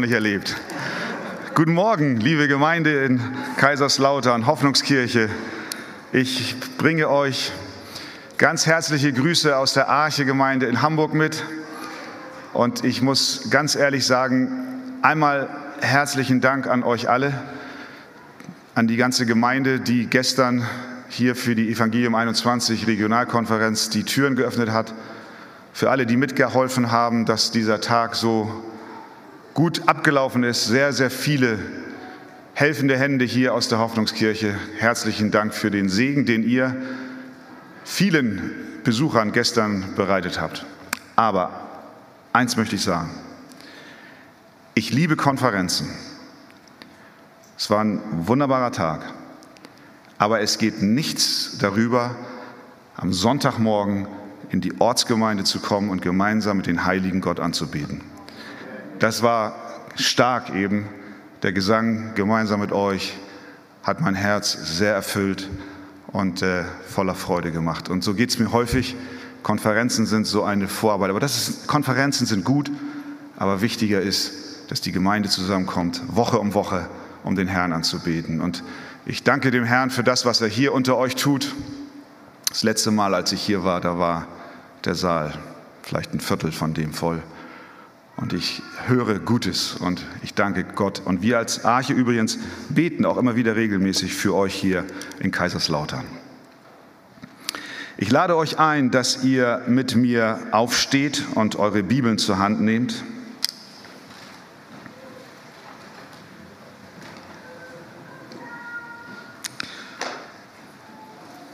nicht 0.00 0.10
erlebt. 0.10 0.56
Guten 1.54 1.72
Morgen, 1.72 2.16
liebe 2.16 2.48
Gemeinde 2.48 3.04
in 3.04 3.20
Kaiserslautern, 3.58 4.44
Hoffnungskirche. 4.44 5.28
Ich 6.12 6.56
bringe 6.78 7.08
euch 7.08 7.52
ganz 8.36 8.66
herzliche 8.66 9.12
Grüße 9.12 9.56
aus 9.56 9.72
der 9.72 9.88
Arche-Gemeinde 9.88 10.66
in 10.66 10.82
Hamburg 10.82 11.14
mit. 11.14 11.44
Und 12.52 12.82
ich 12.82 13.02
muss 13.02 13.50
ganz 13.50 13.76
ehrlich 13.76 14.04
sagen, 14.04 14.82
einmal 15.02 15.48
herzlichen 15.80 16.40
Dank 16.40 16.66
an 16.66 16.82
euch 16.82 17.08
alle, 17.08 17.32
an 18.74 18.88
die 18.88 18.96
ganze 18.96 19.26
Gemeinde, 19.26 19.78
die 19.78 20.08
gestern 20.08 20.66
hier 21.08 21.36
für 21.36 21.54
die 21.54 21.70
Evangelium 21.70 22.16
21 22.16 22.88
Regionalkonferenz 22.88 23.90
die 23.90 24.02
Türen 24.02 24.34
geöffnet 24.34 24.72
hat. 24.72 24.92
Für 25.72 25.92
alle, 25.92 26.04
die 26.04 26.16
mitgeholfen 26.16 26.90
haben, 26.90 27.26
dass 27.26 27.52
dieser 27.52 27.80
Tag 27.80 28.16
so 28.16 28.64
gut 29.54 29.88
abgelaufen 29.88 30.42
ist. 30.42 30.66
Sehr, 30.66 30.92
sehr 30.92 31.10
viele 31.10 31.58
helfende 32.54 32.98
Hände 32.98 33.24
hier 33.24 33.54
aus 33.54 33.68
der 33.68 33.78
Hoffnungskirche. 33.78 34.54
Herzlichen 34.78 35.30
Dank 35.30 35.54
für 35.54 35.70
den 35.70 35.88
Segen, 35.88 36.26
den 36.26 36.46
ihr 36.46 36.76
vielen 37.84 38.50
Besuchern 38.82 39.32
gestern 39.32 39.94
bereitet 39.96 40.40
habt. 40.40 40.66
Aber 41.16 41.68
eins 42.32 42.56
möchte 42.56 42.74
ich 42.76 42.82
sagen. 42.82 43.10
Ich 44.74 44.92
liebe 44.92 45.16
Konferenzen. 45.16 45.88
Es 47.56 47.70
war 47.70 47.82
ein 47.82 48.00
wunderbarer 48.26 48.72
Tag. 48.72 49.02
Aber 50.18 50.40
es 50.40 50.58
geht 50.58 50.82
nichts 50.82 51.58
darüber, 51.58 52.16
am 52.96 53.12
Sonntagmorgen 53.12 54.08
in 54.50 54.60
die 54.60 54.80
Ortsgemeinde 54.80 55.44
zu 55.44 55.60
kommen 55.60 55.90
und 55.90 56.02
gemeinsam 56.02 56.56
mit 56.56 56.66
den 56.66 56.84
Heiligen 56.84 57.20
Gott 57.20 57.40
anzubeten. 57.40 58.00
Das 58.98 59.22
war 59.22 59.54
stark 59.96 60.54
eben. 60.54 60.86
Der 61.42 61.52
Gesang 61.52 62.14
gemeinsam 62.14 62.60
mit 62.60 62.72
euch 62.72 63.16
hat 63.82 64.00
mein 64.00 64.14
Herz 64.14 64.52
sehr 64.52 64.94
erfüllt 64.94 65.48
und 66.06 66.42
äh, 66.42 66.64
voller 66.88 67.14
Freude 67.14 67.52
gemacht. 67.52 67.90
Und 67.90 68.04
so 68.04 68.14
geht 68.14 68.30
es 68.30 68.38
mir 68.38 68.52
häufig. 68.52 68.96
Konferenzen 69.42 70.06
sind 70.06 70.26
so 70.26 70.42
eine 70.42 70.68
Vorarbeit. 70.68 71.10
Aber 71.10 71.20
das 71.20 71.48
ist, 71.48 71.66
Konferenzen 71.66 72.26
sind 72.26 72.44
gut, 72.44 72.70
aber 73.36 73.60
wichtiger 73.60 74.00
ist, 74.00 74.32
dass 74.70 74.80
die 74.80 74.92
Gemeinde 74.92 75.28
zusammenkommt, 75.28 76.02
Woche 76.08 76.38
um 76.38 76.54
Woche, 76.54 76.88
um 77.24 77.36
den 77.36 77.48
Herrn 77.48 77.72
anzubeten. 77.72 78.40
Und 78.40 78.64
ich 79.04 79.22
danke 79.22 79.50
dem 79.50 79.64
Herrn 79.64 79.90
für 79.90 80.02
das, 80.02 80.24
was 80.24 80.40
er 80.40 80.48
hier 80.48 80.72
unter 80.72 80.96
euch 80.96 81.16
tut. 81.16 81.54
Das 82.48 82.62
letzte 82.62 82.90
Mal, 82.90 83.14
als 83.14 83.32
ich 83.32 83.42
hier 83.42 83.64
war, 83.64 83.80
da 83.80 83.98
war 83.98 84.26
der 84.84 84.94
Saal 84.94 85.34
vielleicht 85.82 86.14
ein 86.14 86.20
Viertel 86.20 86.52
von 86.52 86.72
dem 86.72 86.94
voll. 86.94 87.22
Und 88.16 88.32
ich 88.32 88.62
höre 88.86 89.18
Gutes 89.18 89.74
und 89.74 90.04
ich 90.22 90.34
danke 90.34 90.64
Gott. 90.64 91.02
Und 91.04 91.22
wir 91.22 91.38
als 91.38 91.64
Arche 91.64 91.92
übrigens 91.92 92.38
beten 92.68 93.04
auch 93.06 93.16
immer 93.16 93.34
wieder 93.34 93.56
regelmäßig 93.56 94.14
für 94.14 94.34
euch 94.34 94.54
hier 94.54 94.84
in 95.18 95.30
Kaiserslautern. 95.30 96.04
Ich 97.96 98.10
lade 98.10 98.36
euch 98.36 98.58
ein, 98.58 98.90
dass 98.90 99.24
ihr 99.24 99.62
mit 99.66 99.94
mir 99.96 100.38
aufsteht 100.52 101.24
und 101.34 101.56
eure 101.56 101.82
Bibeln 101.82 102.18
zur 102.18 102.38
Hand 102.38 102.60
nehmt. 102.60 103.04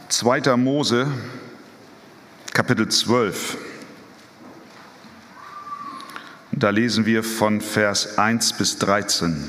Zweiter 0.08 0.56
Mose, 0.56 1.06
Kapitel 2.52 2.89
12. 2.89 3.69
Da 6.61 6.69
lesen 6.69 7.06
wir 7.06 7.25
von 7.25 7.62
Vers 7.62 8.19
1 8.19 8.53
bis 8.53 8.77
13. 8.77 9.48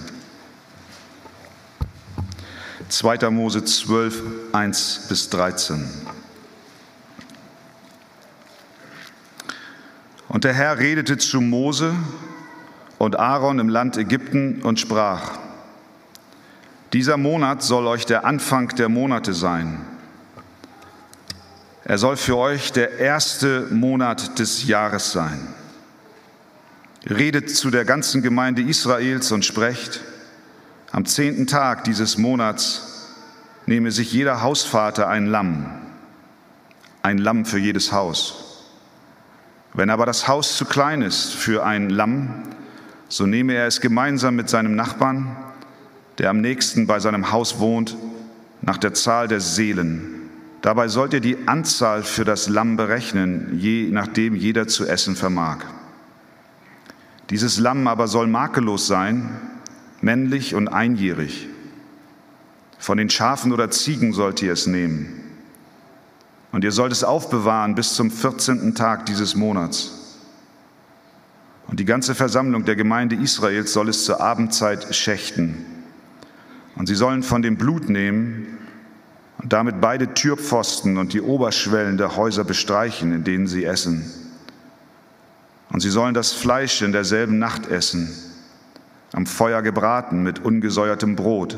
2. 2.87 3.29
Mose 3.29 3.65
12, 3.65 4.23
1 4.53 5.07
bis 5.09 5.29
13. 5.29 5.89
Und 10.29 10.45
der 10.45 10.53
Herr 10.53 10.79
redete 10.79 11.17
zu 11.17 11.41
Mose 11.41 11.93
und 12.97 13.19
Aaron 13.19 13.59
im 13.59 13.67
Land 13.67 13.97
Ägypten 13.97 14.61
und 14.61 14.79
sprach, 14.79 15.37
dieser 16.93 17.17
Monat 17.17 17.61
soll 17.61 17.87
euch 17.87 18.05
der 18.05 18.23
Anfang 18.23 18.69
der 18.69 18.87
Monate 18.87 19.33
sein. 19.33 19.81
Er 21.83 21.97
soll 21.97 22.15
für 22.15 22.37
euch 22.37 22.71
der 22.71 22.99
erste 22.99 23.67
Monat 23.69 24.39
des 24.39 24.65
Jahres 24.65 25.11
sein. 25.11 25.55
Redet 27.09 27.49
zu 27.49 27.71
der 27.71 27.83
ganzen 27.83 28.21
Gemeinde 28.21 28.61
Israels 28.61 29.31
und 29.31 29.43
sprecht, 29.43 30.01
am 30.91 31.05
zehnten 31.05 31.47
Tag 31.47 31.83
dieses 31.85 32.17
Monats 32.17 33.07
nehme 33.65 33.91
sich 33.91 34.11
jeder 34.13 34.41
Hausvater 34.41 35.07
ein 35.07 35.25
Lamm, 35.25 35.65
ein 37.01 37.17
Lamm 37.17 37.45
für 37.45 37.57
jedes 37.57 37.91
Haus. 37.91 38.67
Wenn 39.73 39.89
aber 39.89 40.05
das 40.05 40.27
Haus 40.27 40.57
zu 40.57 40.65
klein 40.65 41.01
ist 41.01 41.33
für 41.33 41.65
ein 41.65 41.89
Lamm, 41.89 42.43
so 43.07 43.25
nehme 43.25 43.53
er 43.53 43.67
es 43.67 43.81
gemeinsam 43.81 44.35
mit 44.35 44.49
seinem 44.49 44.75
Nachbarn, 44.75 45.35
der 46.17 46.29
am 46.29 46.41
nächsten 46.41 46.85
bei 46.87 46.99
seinem 46.99 47.31
Haus 47.31 47.59
wohnt, 47.59 47.97
nach 48.61 48.77
der 48.77 48.93
Zahl 48.93 49.27
der 49.27 49.39
Seelen. 49.39 50.29
Dabei 50.61 50.87
sollt 50.87 51.13
ihr 51.13 51.19
die 51.19 51.47
Anzahl 51.47 52.03
für 52.03 52.25
das 52.25 52.47
Lamm 52.47 52.77
berechnen, 52.77 53.57
je 53.57 53.89
nachdem 53.91 54.35
jeder 54.35 54.67
zu 54.67 54.85
essen 54.85 55.15
vermag. 55.15 55.65
Dieses 57.31 57.59
Lamm 57.59 57.87
aber 57.87 58.09
soll 58.09 58.27
makellos 58.27 58.87
sein, 58.87 59.29
männlich 60.01 60.53
und 60.53 60.67
einjährig. 60.67 61.47
Von 62.77 62.97
den 62.97 63.09
Schafen 63.09 63.53
oder 63.53 63.71
Ziegen 63.71 64.11
sollt 64.11 64.41
ihr 64.41 64.51
es 64.51 64.67
nehmen. 64.67 65.23
Und 66.51 66.65
ihr 66.65 66.73
sollt 66.73 66.91
es 66.91 67.05
aufbewahren 67.05 67.73
bis 67.73 67.93
zum 67.93 68.11
14. 68.11 68.75
Tag 68.75 69.05
dieses 69.05 69.35
Monats. 69.35 70.17
Und 71.67 71.79
die 71.79 71.85
ganze 71.85 72.15
Versammlung 72.15 72.65
der 72.65 72.75
Gemeinde 72.75 73.15
Israels 73.15 73.71
soll 73.71 73.87
es 73.87 74.03
zur 74.03 74.19
Abendzeit 74.19 74.93
schächten. 74.93 75.65
Und 76.75 76.87
sie 76.87 76.95
sollen 76.95 77.23
von 77.23 77.41
dem 77.41 77.55
Blut 77.55 77.87
nehmen 77.87 78.57
und 79.37 79.53
damit 79.53 79.79
beide 79.79 80.13
Türpfosten 80.13 80.97
und 80.97 81.13
die 81.13 81.21
Oberschwellen 81.21 81.97
der 81.97 82.17
Häuser 82.17 82.43
bestreichen, 82.43 83.13
in 83.13 83.23
denen 83.23 83.47
sie 83.47 83.63
essen 83.63 84.20
und 85.71 85.79
sie 85.79 85.89
sollen 85.89 86.13
das 86.13 86.33
Fleisch 86.33 86.81
in 86.81 86.91
derselben 86.91 87.39
Nacht 87.39 87.67
essen, 87.67 88.09
am 89.13 89.25
Feuer 89.25 89.61
gebraten 89.61 90.23
mit 90.23 90.43
ungesäuertem 90.43 91.15
Brot, 91.15 91.57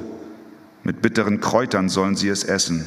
mit 0.83 1.01
bitteren 1.01 1.39
Kräutern 1.39 1.89
sollen 1.89 2.15
sie 2.15 2.29
es 2.29 2.43
essen. 2.43 2.83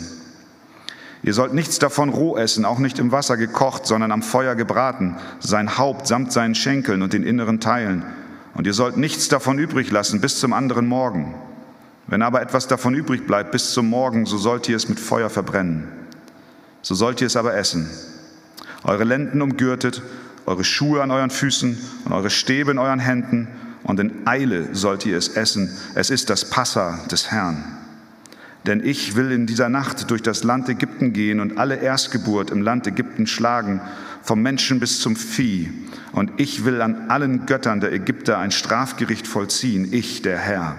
Ihr 1.23 1.35
sollt 1.35 1.55
nichts 1.55 1.79
davon 1.79 2.11
roh 2.11 2.37
essen, 2.37 2.65
auch 2.65 2.79
nicht 2.79 2.99
im 2.99 3.11
Wasser 3.11 3.37
gekocht, 3.37 3.87
sondern 3.87 4.13
am 4.13 4.23
Feuer 4.23 4.55
gebraten, 4.55 5.17
sein 5.41 5.79
Haupt 5.79 6.07
samt 6.07 6.31
seinen 6.31 6.55
Schenkeln 6.55 7.03
und 7.03 7.13
den 7.13 7.25
inneren 7.25 7.59
Teilen. 7.59 8.05
Und 8.55 8.67
ihr 8.67 8.75
sollt 8.75 8.97
nichts 8.97 9.29
davon 9.29 9.59
übrig 9.59 9.91
lassen 9.91 10.21
bis 10.21 10.39
zum 10.39 10.53
anderen 10.53 10.87
Morgen. 10.87 11.35
Wenn 12.07 12.23
aber 12.23 12.43
etwas 12.43 12.69
davon 12.69 12.95
übrig 12.95 13.27
bleibt 13.27 13.51
bis 13.51 13.73
zum 13.73 13.89
Morgen, 13.89 14.27
so 14.27 14.39
sollt 14.39 14.69
ihr 14.69 14.77
es 14.77 14.89
mit 14.89 15.01
Feuer 15.01 15.29
verbrennen. 15.29 15.89
So 16.83 16.95
sollt 16.95 17.21
ihr 17.21 17.27
es 17.27 17.37
aber 17.37 17.57
essen. 17.57 17.91
Eure 18.85 19.05
Lenden 19.05 19.43
umgürtet 19.43 20.03
eure 20.47 20.65
Schuhe 20.65 21.03
an 21.03 21.11
euren 21.11 21.31
Füßen 21.31 21.77
und 22.05 22.12
eure 22.12 22.31
Stäbe 22.31 22.71
in 22.71 22.79
euren 22.79 23.01
Händen, 23.01 23.49
und 23.87 24.01
in 24.01 24.27
Eile 24.27 24.75
sollt 24.75 25.07
ihr 25.07 25.17
es 25.17 25.29
essen. 25.29 25.71
Es 25.95 26.11
ist 26.11 26.29
das 26.29 26.51
Passa 26.51 26.99
des 27.09 27.31
Herrn. 27.31 27.62
Denn 28.67 28.84
ich 28.84 29.15
will 29.15 29.31
in 29.31 29.47
dieser 29.47 29.69
Nacht 29.69 30.11
durch 30.11 30.23
das 30.23 30.43
Land 30.43 30.69
Ägypten 30.69 31.12
gehen 31.12 31.39
und 31.39 31.57
alle 31.57 31.77
Erstgeburt 31.77 32.51
im 32.51 32.62
Land 32.62 32.89
Ägypten 32.89 33.29
schlagen, 33.29 33.81
vom 34.23 34.43
Menschen 34.43 34.81
bis 34.81 34.99
zum 34.99 35.15
Vieh. 35.15 35.71
Und 36.11 36.33
ich 36.37 36.65
will 36.65 36.83
an 36.83 37.11
allen 37.11 37.47
Göttern 37.47 37.78
der 37.78 37.93
Ägypter 37.93 38.39
ein 38.39 38.51
Strafgericht 38.51 39.28
vollziehen, 39.28 39.93
ich 39.93 40.21
der 40.23 40.39
Herr. 40.39 40.75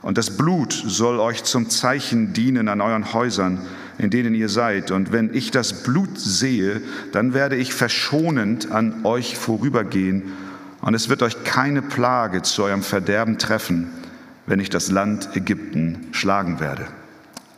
Und 0.00 0.16
das 0.16 0.38
Blut 0.38 0.72
soll 0.72 1.20
euch 1.20 1.44
zum 1.44 1.68
Zeichen 1.68 2.32
dienen 2.32 2.68
an 2.68 2.80
euren 2.80 3.12
Häusern, 3.12 3.60
in 3.98 4.10
denen 4.10 4.34
ihr 4.34 4.48
seid. 4.48 4.90
Und 4.90 5.12
wenn 5.12 5.34
ich 5.34 5.50
das 5.50 5.82
Blut 5.82 6.18
sehe, 6.18 6.82
dann 7.12 7.34
werde 7.34 7.56
ich 7.56 7.72
verschonend 7.74 8.70
an 8.70 9.04
euch 9.04 9.36
vorübergehen. 9.36 10.32
Und 10.80 10.94
es 10.94 11.08
wird 11.08 11.22
euch 11.22 11.44
keine 11.44 11.82
Plage 11.82 12.42
zu 12.42 12.64
eurem 12.64 12.82
Verderben 12.82 13.38
treffen, 13.38 13.88
wenn 14.46 14.60
ich 14.60 14.70
das 14.70 14.90
Land 14.90 15.34
Ägypten 15.34 16.08
schlagen 16.12 16.60
werde. 16.60 16.86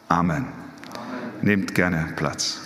Amen. 0.08 0.46
Nehmt 1.42 1.74
gerne 1.74 2.08
Platz. 2.16 2.60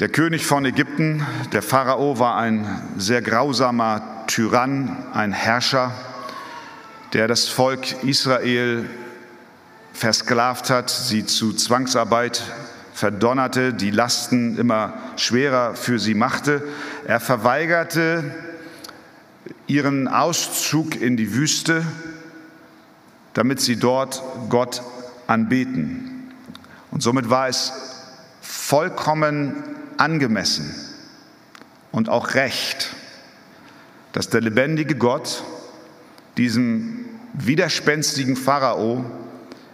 Der 0.00 0.08
König 0.10 0.44
von 0.44 0.64
Ägypten, 0.66 1.24
der 1.52 1.62
Pharao, 1.62 2.18
war 2.18 2.36
ein 2.36 2.66
sehr 2.98 3.22
grausamer 3.22 4.02
Tyrann, 4.26 4.94
ein 5.14 5.32
Herrscher 5.32 5.90
der 7.12 7.28
das 7.28 7.48
Volk 7.48 8.02
Israel 8.02 8.88
versklavt 9.92 10.70
hat, 10.70 10.90
sie 10.90 11.24
zu 11.24 11.52
Zwangsarbeit 11.52 12.42
verdonnerte, 12.92 13.74
die 13.74 13.90
Lasten 13.90 14.58
immer 14.58 14.94
schwerer 15.16 15.74
für 15.74 15.98
sie 15.98 16.14
machte. 16.14 16.62
Er 17.06 17.20
verweigerte 17.20 18.34
ihren 19.66 20.08
Auszug 20.08 21.00
in 21.00 21.16
die 21.16 21.34
Wüste, 21.34 21.84
damit 23.34 23.60
sie 23.60 23.76
dort 23.76 24.22
Gott 24.48 24.82
anbeten. 25.26 26.32
Und 26.90 27.02
somit 27.02 27.28
war 27.28 27.48
es 27.48 27.72
vollkommen 28.40 29.62
angemessen 29.98 30.74
und 31.92 32.08
auch 32.08 32.34
recht, 32.34 32.90
dass 34.12 34.30
der 34.30 34.40
lebendige 34.40 34.94
Gott 34.94 35.44
diesem 36.36 37.04
widerspenstigen 37.32 38.36
Pharao 38.36 39.04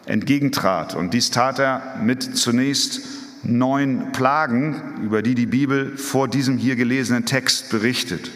entgegentrat. 0.06 0.94
Und 0.94 1.14
dies 1.14 1.30
tat 1.30 1.58
er 1.58 1.96
mit 2.02 2.36
zunächst 2.36 3.02
neun 3.44 4.12
Plagen, 4.12 5.00
über 5.02 5.22
die 5.22 5.34
die 5.34 5.46
Bibel 5.46 5.96
vor 5.96 6.28
diesem 6.28 6.58
hier 6.58 6.76
gelesenen 6.76 7.26
Text 7.26 7.70
berichtet. 7.70 8.30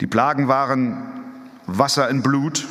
Die 0.00 0.06
Plagen 0.06 0.48
waren 0.48 1.02
Wasser 1.66 2.08
in 2.08 2.22
Blut. 2.22 2.66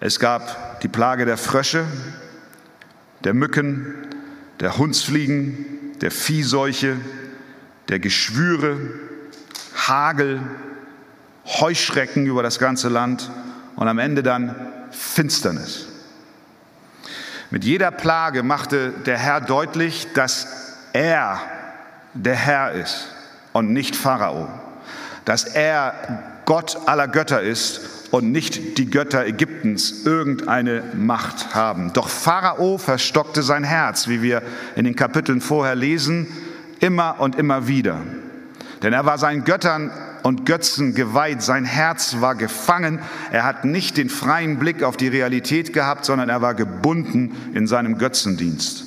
Es 0.00 0.18
gab 0.18 0.80
die 0.80 0.88
Plage 0.88 1.24
der 1.24 1.36
Frösche, 1.36 1.84
der 3.24 3.34
Mücken, 3.34 3.94
der 4.60 4.78
Hundsfliegen, 4.78 5.66
der 6.00 6.10
Viehseuche, 6.10 6.96
der 7.88 7.98
Geschwüre, 7.98 8.78
Hagel, 9.74 10.40
Heuschrecken 11.46 12.26
über 12.26 12.42
das 12.42 12.58
ganze 12.58 12.88
Land 12.88 13.30
und 13.76 13.88
am 13.88 13.98
Ende 13.98 14.22
dann 14.22 14.54
Finsternis. 14.90 15.86
Mit 17.50 17.64
jeder 17.64 17.90
Plage 17.90 18.42
machte 18.42 18.92
der 19.06 19.18
Herr 19.18 19.40
deutlich, 19.40 20.08
dass 20.14 20.46
er 20.92 21.40
der 22.14 22.36
Herr 22.36 22.72
ist 22.72 23.08
und 23.52 23.72
nicht 23.72 23.96
Pharao, 23.96 24.48
dass 25.24 25.44
er 25.44 25.94
Gott 26.44 26.76
aller 26.86 27.08
Götter 27.08 27.42
ist 27.42 27.80
und 28.10 28.32
nicht 28.32 28.78
die 28.78 28.90
Götter 28.90 29.24
Ägyptens 29.24 30.04
irgendeine 30.04 30.82
Macht 30.94 31.54
haben. 31.54 31.92
Doch 31.92 32.08
Pharao 32.08 32.78
verstockte 32.78 33.42
sein 33.42 33.64
Herz, 33.64 34.08
wie 34.08 34.22
wir 34.22 34.42
in 34.76 34.84
den 34.84 34.96
Kapiteln 34.96 35.40
vorher 35.40 35.74
lesen, 35.74 36.26
immer 36.80 37.20
und 37.20 37.36
immer 37.36 37.68
wieder. 37.68 38.00
Denn 38.82 38.92
er 38.92 39.06
war 39.06 39.18
seinen 39.18 39.44
Göttern 39.44 39.90
und 40.22 40.46
Götzen 40.46 40.94
geweiht. 40.94 41.42
Sein 41.42 41.64
Herz 41.64 42.16
war 42.20 42.34
gefangen. 42.34 43.00
Er 43.30 43.44
hat 43.44 43.64
nicht 43.64 43.96
den 43.96 44.08
freien 44.08 44.58
Blick 44.58 44.82
auf 44.82 44.96
die 44.96 45.08
Realität 45.08 45.72
gehabt, 45.72 46.04
sondern 46.04 46.28
er 46.28 46.42
war 46.42 46.54
gebunden 46.54 47.36
in 47.54 47.66
seinem 47.66 47.98
Götzendienst. 47.98 48.84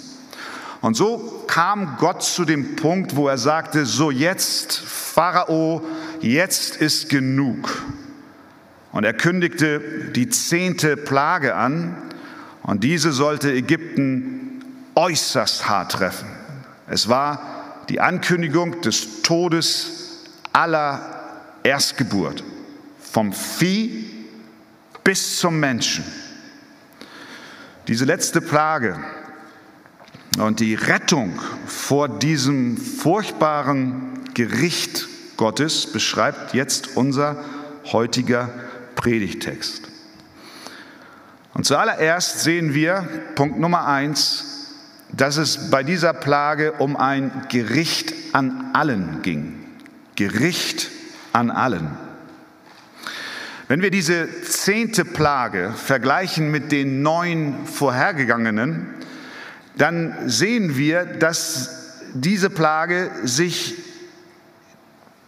Und 0.82 0.96
so 0.96 1.46
kam 1.48 1.96
Gott 1.98 2.24
zu 2.24 2.44
dem 2.44 2.76
Punkt, 2.76 3.16
wo 3.16 3.28
er 3.28 3.38
sagte, 3.38 3.86
so 3.86 4.12
jetzt, 4.12 4.80
Pharao, 4.80 5.82
jetzt 6.20 6.76
ist 6.76 7.10
genug. 7.10 7.84
Und 8.92 9.06
er 9.06 9.14
kündigte 9.14 9.80
die 10.14 10.30
zehnte 10.30 10.98
Plage 10.98 11.56
an 11.56 11.96
und 12.64 12.84
diese 12.84 13.12
sollte 13.12 13.52
Ägypten 13.52 14.62
äußerst 14.96 15.70
hart 15.70 15.94
treffen. 15.94 16.28
Es 16.88 17.08
war 17.10 17.86
die 17.90 18.02
Ankündigung 18.02 18.82
des 18.82 19.22
Todes 19.22 20.22
aller 20.52 21.13
Erstgeburt, 21.64 22.44
vom 23.00 23.34
Vieh 23.34 24.06
bis 25.04 25.40
zum 25.40 25.60
Menschen. 25.60 26.04
Diese 27.88 28.06
letzte 28.06 28.42
Plage 28.42 28.98
und 30.40 30.60
die 30.60 30.76
Rettung 30.76 31.40
vor 31.66 32.08
diesem 32.08 32.78
furchtbaren 32.78 34.24
Gericht 34.34 35.08
Gottes 35.38 35.92
beschreibt 35.92 36.54
jetzt 36.54 36.96
unser 36.96 37.44
heutiger 37.92 38.50
Predigtext. 38.96 39.90
Und 41.54 41.66
zuallererst 41.66 42.40
sehen 42.40 42.74
wir, 42.74 43.08
Punkt 43.36 43.60
Nummer 43.60 43.86
eins, 43.86 44.72
dass 45.12 45.38
es 45.38 45.70
bei 45.70 45.84
dieser 45.84 46.14
Plage 46.14 46.74
um 46.74 46.96
ein 46.96 47.46
Gericht 47.50 48.14
an 48.34 48.72
allen 48.74 49.22
ging. 49.22 49.64
Gericht 50.16 50.90
an 51.34 51.52
allen. 51.52 51.92
Wenn 53.68 53.82
wir 53.82 53.92
diese 53.92 54.28
zehnte 54.44 55.04
Plage 55.04 55.74
vergleichen 55.76 56.52
mit 56.52 56.72
den 56.72 57.02
neun 57.02 57.66
vorhergegangenen, 57.66 58.88
dann 59.78 60.30
sehen 60.30 60.78
wir, 60.78 61.06
dass 61.06 62.02
diese 62.14 62.50
Plage 62.50 63.10
sich 63.24 63.76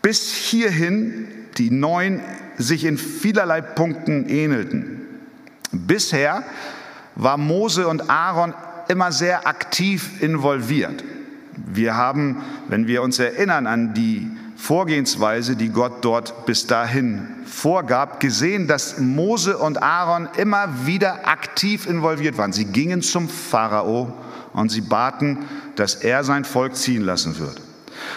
bis 0.02 0.34
hierhin, 0.34 1.28
die 1.58 1.72
neun, 1.72 2.22
sich 2.58 2.86
in 2.86 2.98
vielerlei 2.98 3.62
Punkten 3.62 4.30
ähnelten. 4.30 5.02
Bisher 5.72 6.44
war 7.16 7.38
Mose 7.38 7.88
und 7.88 8.10
Aaron 8.10 8.54
immer 8.88 9.12
sehr 9.12 9.48
aktiv 9.48 10.22
involviert. 10.22 11.04
Wir 11.56 11.96
haben, 11.96 12.44
wenn 12.68 12.88
wir 12.88 13.02
uns 13.02 13.18
erinnern 13.18 13.66
an 13.66 13.94
die 13.94 14.30
Vorgehensweise, 14.56 15.56
die 15.56 15.70
Gott 15.70 16.04
dort 16.04 16.46
bis 16.46 16.66
dahin 16.66 17.28
vorgab, 17.46 18.20
gesehen, 18.20 18.68
dass 18.68 19.00
Mose 19.00 19.58
und 19.58 19.84
Aaron 19.84 20.30
immer 20.38 20.86
wieder 20.86 21.28
aktiv 21.28 21.88
involviert 21.88 22.38
waren. 22.38 22.54
Sie 22.54 22.66
gingen 22.66 23.02
zum 23.02 23.28
Pharao 23.28 24.14
und 24.54 24.72
sie 24.72 24.82
baten, 24.82 25.40
dass 25.76 25.96
er 25.96 26.24
sein 26.24 26.46
Volk 26.46 26.76
ziehen 26.76 27.04
lassen 27.04 27.38
würde. 27.38 27.65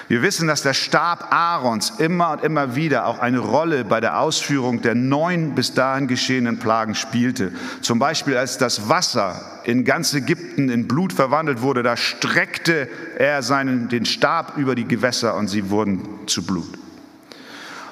Wir 0.09 0.23
wissen, 0.23 0.49
dass 0.49 0.63
der 0.63 0.75
Stab 0.75 1.33
Aarons 1.33 1.95
immer 1.99 2.33
und 2.33 2.43
immer 2.43 2.75
wieder 2.77 3.07
auch 3.07 3.19
eine 3.19 3.39
Rolle 3.39 3.85
bei 3.85 4.01
der 4.01 4.21
Ausführung 4.21 4.83
der 4.83 4.95
neun 4.95 5.55
bis 5.55 5.75
dahin 5.75 6.09
geschehenen 6.09 6.59
Plagen 6.59 6.95
spielte. 6.95 7.53
Zum 7.83 7.99
Beispiel 7.99 8.37
als 8.37 8.59
das 8.59 8.89
Wasser 8.89 9.41
in 9.65 9.85
ganz 9.85 10.15
Ägypten 10.15 10.71
in 10.71 10.89
Blut 10.89 11.13
verwandelt 11.13 11.61
wurde, 11.61 11.83
da 11.83 11.97
streckte 11.97 12.89
er 13.19 13.43
seinen, 13.43 13.89
den 13.89 14.07
Stab 14.07 14.57
über 14.57 14.75
die 14.75 14.89
Gewässer 14.89 15.35
und 15.37 15.49
sie 15.49 15.71
wurden 15.71 16.03
zu 16.27 16.45
Blut. 16.45 16.79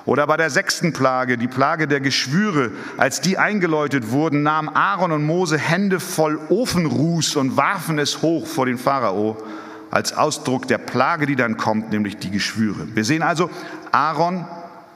Oder 0.06 0.26
bei 0.28 0.36
der 0.36 0.50
sechsten 0.50 0.92
Plage, 0.92 1.36
die 1.36 1.48
Plage 1.48 1.88
der 1.88 2.00
Geschwüre, 2.00 2.70
als 2.96 3.20
die 3.20 3.38
eingeläutet 3.38 4.12
wurden, 4.12 4.44
nahmen 4.44 4.68
Aaron 4.68 5.10
und 5.10 5.24
Mose 5.24 5.58
Hände 5.58 5.98
voll 5.98 6.38
Ofenruß 6.48 7.34
und 7.36 7.56
warfen 7.56 7.98
es 7.98 8.22
hoch 8.22 8.46
vor 8.46 8.66
den 8.66 8.78
Pharao 8.78 9.36
als 9.90 10.12
Ausdruck 10.12 10.68
der 10.68 10.78
Plage, 10.78 11.26
die 11.26 11.36
dann 11.36 11.56
kommt, 11.56 11.90
nämlich 11.90 12.18
die 12.18 12.30
Geschwüre. 12.30 12.94
Wir 12.94 13.04
sehen 13.04 13.22
also 13.22 13.50
Aaron 13.92 14.46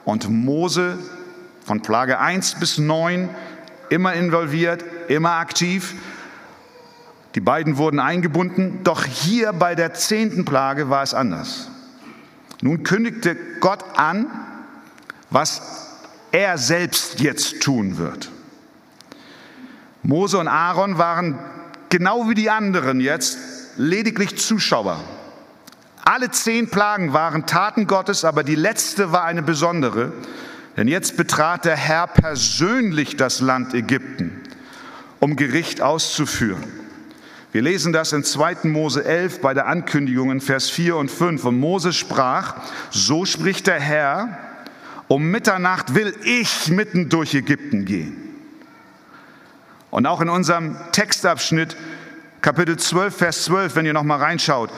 und 0.05 0.29
Mose 0.29 0.97
von 1.65 1.81
Plage 1.81 2.19
1 2.19 2.55
bis 2.59 2.77
9 2.77 3.29
immer 3.89 4.13
involviert, 4.13 4.83
immer 5.07 5.31
aktiv. 5.33 5.95
Die 7.35 7.39
beiden 7.39 7.77
wurden 7.77 7.99
eingebunden, 7.99 8.79
doch 8.83 9.05
hier 9.05 9.53
bei 9.53 9.75
der 9.75 9.93
zehnten 9.93 10.43
Plage 10.45 10.89
war 10.89 11.03
es 11.03 11.13
anders. 11.13 11.69
Nun 12.61 12.83
kündigte 12.83 13.35
Gott 13.59 13.83
an, 13.95 14.27
was 15.29 15.97
er 16.31 16.57
selbst 16.57 17.19
jetzt 17.19 17.61
tun 17.61 17.97
wird. 17.97 18.29
Mose 20.03 20.37
und 20.37 20.47
Aaron 20.47 20.97
waren 20.97 21.39
genau 21.89 22.29
wie 22.29 22.35
die 22.35 22.49
anderen 22.49 22.99
jetzt 22.99 23.37
lediglich 23.77 24.37
Zuschauer. 24.37 24.99
Alle 26.03 26.31
zehn 26.31 26.69
Plagen 26.69 27.13
waren 27.13 27.45
Taten 27.45 27.87
Gottes, 27.87 28.25
aber 28.25 28.43
die 28.43 28.55
letzte 28.55 29.11
war 29.11 29.23
eine 29.23 29.43
besondere, 29.43 30.11
denn 30.77 30.87
jetzt 30.87 31.17
betrat 31.17 31.65
der 31.65 31.75
Herr 31.75 32.07
persönlich 32.07 33.17
das 33.17 33.39
Land 33.39 33.73
Ägypten, 33.73 34.41
um 35.19 35.35
Gericht 35.35 35.81
auszuführen. 35.81 36.63
Wir 37.51 37.61
lesen 37.61 37.91
das 37.91 38.13
in 38.13 38.23
2. 38.23 38.59
Mose 38.63 39.03
11 39.03 39.41
bei 39.41 39.53
der 39.53 39.67
Ankündigung 39.67 40.31
in 40.31 40.39
Vers 40.39 40.69
4 40.69 40.95
und 40.95 41.11
5. 41.11 41.43
Und 41.43 41.59
Mose 41.59 41.91
sprach, 41.91 42.55
so 42.91 43.25
spricht 43.25 43.67
der 43.67 43.79
Herr, 43.79 44.37
um 45.09 45.29
Mitternacht 45.29 45.93
will 45.93 46.15
ich 46.23 46.69
mitten 46.69 47.09
durch 47.09 47.33
Ägypten 47.33 47.83
gehen. 47.83 48.15
Und 49.89 50.05
auch 50.05 50.21
in 50.21 50.29
unserem 50.29 50.77
Textabschnitt 50.93 51.75
Kapitel 52.41 52.77
12, 52.77 53.15
Vers 53.15 53.43
12, 53.45 53.75
wenn 53.75 53.85
ihr 53.85 53.93
noch 53.93 54.03
mal 54.03 54.17
reinschaut. 54.17 54.71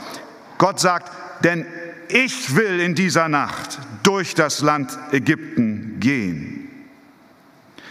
Gott 0.57 0.79
sagt, 0.79 1.11
denn 1.43 1.65
ich 2.09 2.55
will 2.55 2.79
in 2.79 2.93
dieser 2.93 3.29
Nacht 3.29 3.79
durch 4.03 4.35
das 4.35 4.61
Land 4.61 4.97
Ägypten 5.11 5.97
gehen. 5.99 6.69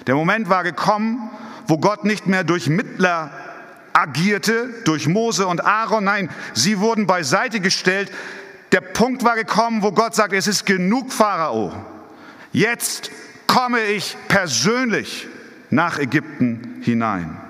Der 0.06 0.14
Moment 0.14 0.48
war 0.48 0.62
gekommen, 0.62 1.30
wo 1.66 1.78
Gott 1.78 2.04
nicht 2.04 2.26
mehr 2.26 2.44
durch 2.44 2.68
Mittler 2.68 3.30
agierte, 3.92 4.68
durch 4.84 5.08
Mose 5.08 5.46
und 5.46 5.64
Aaron, 5.64 6.04
nein, 6.04 6.30
sie 6.54 6.78
wurden 6.78 7.06
beiseite 7.06 7.60
gestellt. 7.60 8.10
Der 8.72 8.80
Punkt 8.80 9.24
war 9.24 9.36
gekommen, 9.36 9.82
wo 9.82 9.92
Gott 9.92 10.14
sagt, 10.14 10.32
es 10.32 10.46
ist 10.46 10.66
genug 10.66 11.12
Pharao. 11.12 11.72
Jetzt 12.52 13.10
komme 13.46 13.80
ich 13.80 14.16
persönlich 14.28 15.28
nach 15.70 15.98
Ägypten 15.98 16.80
hinein. 16.82 17.41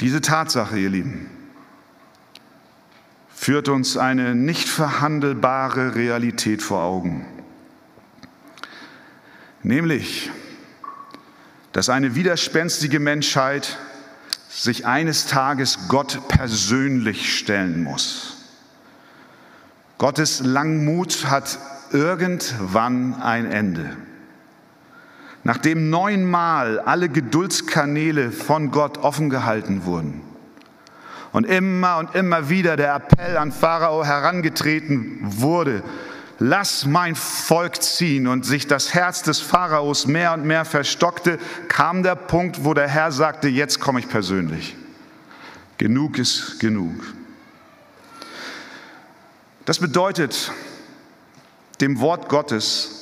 Diese 0.00 0.22
Tatsache, 0.22 0.78
ihr 0.78 0.88
Lieben, 0.88 1.30
führt 3.34 3.68
uns 3.68 3.96
eine 3.96 4.34
nicht 4.34 4.68
verhandelbare 4.68 5.94
Realität 5.94 6.62
vor 6.62 6.82
Augen. 6.82 7.26
Nämlich, 9.62 10.30
dass 11.72 11.90
eine 11.90 12.14
widerspenstige 12.14 12.98
Menschheit 12.98 13.78
sich 14.48 14.86
eines 14.86 15.26
Tages 15.26 15.88
Gott 15.88 16.28
persönlich 16.28 17.38
stellen 17.38 17.84
muss. 17.84 18.36
Gottes 19.98 20.40
Langmut 20.40 21.26
hat 21.30 21.58
irgendwann 21.92 23.20
ein 23.20 23.50
Ende. 23.50 23.96
Nachdem 25.42 25.88
neunmal 25.88 26.80
alle 26.80 27.08
Geduldskanäle 27.08 28.30
von 28.30 28.70
Gott 28.70 28.98
offen 28.98 29.30
gehalten 29.30 29.84
wurden 29.84 30.20
und 31.32 31.44
immer 31.44 31.98
und 31.98 32.14
immer 32.14 32.50
wieder 32.50 32.76
der 32.76 32.94
Appell 32.94 33.36
an 33.36 33.52
Pharao 33.52 34.04
herangetreten 34.04 35.18
wurde, 35.22 35.82
lass 36.38 36.84
mein 36.84 37.14
Volk 37.14 37.82
ziehen 37.82 38.26
und 38.26 38.44
sich 38.44 38.66
das 38.66 38.92
Herz 38.94 39.22
des 39.22 39.40
Pharaos 39.40 40.06
mehr 40.06 40.34
und 40.34 40.44
mehr 40.44 40.64
verstockte, 40.64 41.38
kam 41.68 42.02
der 42.02 42.16
Punkt, 42.16 42.64
wo 42.64 42.74
der 42.74 42.88
Herr 42.88 43.12
sagte, 43.12 43.48
jetzt 43.48 43.80
komme 43.80 44.00
ich 44.00 44.08
persönlich. 44.08 44.76
Genug 45.78 46.18
ist 46.18 46.60
genug. 46.60 47.14
Das 49.64 49.78
bedeutet, 49.78 50.52
dem 51.80 52.00
Wort 52.00 52.28
Gottes 52.28 52.99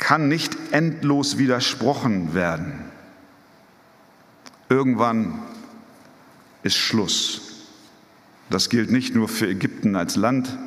kann 0.00 0.26
nicht 0.26 0.56
endlos 0.72 1.38
widersprochen 1.38 2.34
werden. 2.34 2.72
Irgendwann 4.68 5.40
ist 6.64 6.76
Schluss. 6.76 7.42
Das 8.48 8.68
gilt 8.68 8.90
nicht 8.90 9.14
nur 9.14 9.28
für 9.28 9.46
Ägypten 9.46 9.94
als 9.94 10.16
Land, 10.16 10.58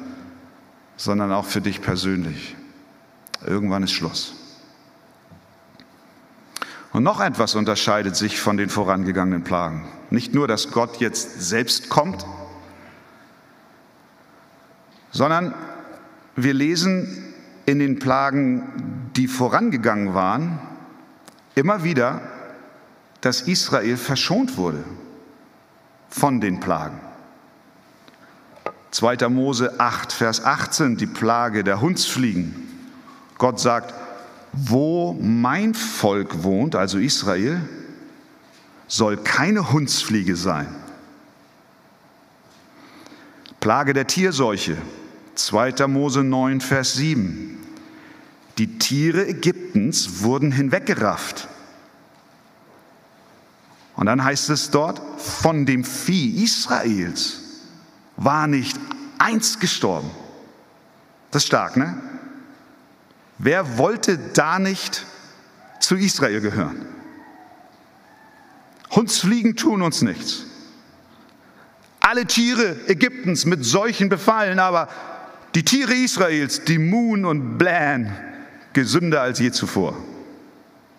sondern 0.96 1.34
auch 1.34 1.46
für 1.46 1.60
dich 1.60 1.82
persönlich. 1.82 2.56
Irgendwann 3.46 3.84
ist 3.84 3.92
Schluss. 3.92 4.36
Und 6.94 7.04
noch 7.04 7.20
etwas 7.20 7.56
unterscheidet 7.56 8.16
sich 8.16 8.40
von 8.40 8.56
den 8.56 8.70
vorangegangenen 8.70 9.44
Plagen. 9.44 9.88
Nicht 10.12 10.34
nur, 10.34 10.48
dass 10.48 10.72
Gott 10.72 10.98
jetzt 10.98 11.42
selbst 11.42 11.90
kommt, 11.90 12.24
sondern 15.12 15.56
wir 16.36 16.54
lesen 16.54 17.34
in 17.66 17.80
den 17.80 18.00
Plagen, 18.00 19.03
die 19.15 19.27
vorangegangen 19.27 20.13
waren, 20.13 20.60
immer 21.55 21.84
wieder, 21.84 22.22
dass 23.22 23.41
Israel 23.41 23.98
verschont 23.98 24.58
wurde 24.58 24.84
von 26.10 26.41
den 26.41 26.60
Plagen. 26.60 27.00
2. 28.91 29.29
Mose 29.29 29.79
8, 29.79 30.13
Vers 30.13 30.43
18, 30.46 30.98
die 30.98 31.08
Plage 31.08 31.63
der 31.63 31.82
Hundsfliegen. 31.82 32.53
Gott 33.38 33.60
sagt, 33.60 33.93
wo 34.51 35.13
mein 35.20 35.74
Volk 35.74 36.43
wohnt, 36.43 36.75
also 36.75 37.00
Israel, 37.00 37.62
soll 38.88 39.17
keine 39.17 39.72
Hundsfliege 39.72 40.36
sein. 40.36 40.67
Plage 43.60 43.93
der 43.93 44.05
Tierseuche, 44.05 44.77
2. 45.36 45.88
Mose 45.88 46.24
9, 46.24 46.62
Vers 46.62 46.93
7. 46.93 47.62
Die 48.58 48.78
Tiere 48.78 49.28
Ägyptens 49.28 50.22
wurden 50.22 50.52
hinweggerafft. 50.52 51.48
Und 53.96 54.06
dann 54.08 54.24
heißt 54.24 54.50
es 54.50 54.70
dort, 54.70 55.02
von 55.20 55.66
dem 55.66 55.84
Vieh 55.84 56.44
Israels 56.44 57.42
war 58.18 58.48
nicht 58.48 58.78
eins 59.18 59.60
gestorben. 59.60 60.10
Das 61.32 61.44
ist 61.44 61.48
stark, 61.48 61.78
ne? 61.78 62.00
Wer 63.40 63.78
wollte 63.78 64.18
da 64.18 64.60
nicht 64.60 65.06
zu 65.80 65.96
Israel 65.96 66.42
gehören? 66.42 66.86
Hundsfliegen 68.92 69.56
tun 69.56 69.82
uns 69.82 70.02
nichts. 70.02 70.46
Alle 72.00 72.26
Tiere 72.26 72.76
Ägyptens 72.88 73.46
mit 73.46 73.66
Seuchen 73.66 74.10
befallen, 74.10 74.60
aber 74.60 74.88
die 75.56 75.64
Tiere 75.64 75.94
Israels, 75.94 76.64
die 76.64 76.78
Moon 76.78 77.26
und 77.26 77.58
Blan, 77.58 78.16
gesünder 78.74 79.22
als 79.22 79.39
je 79.39 79.51
zuvor. 79.51 79.96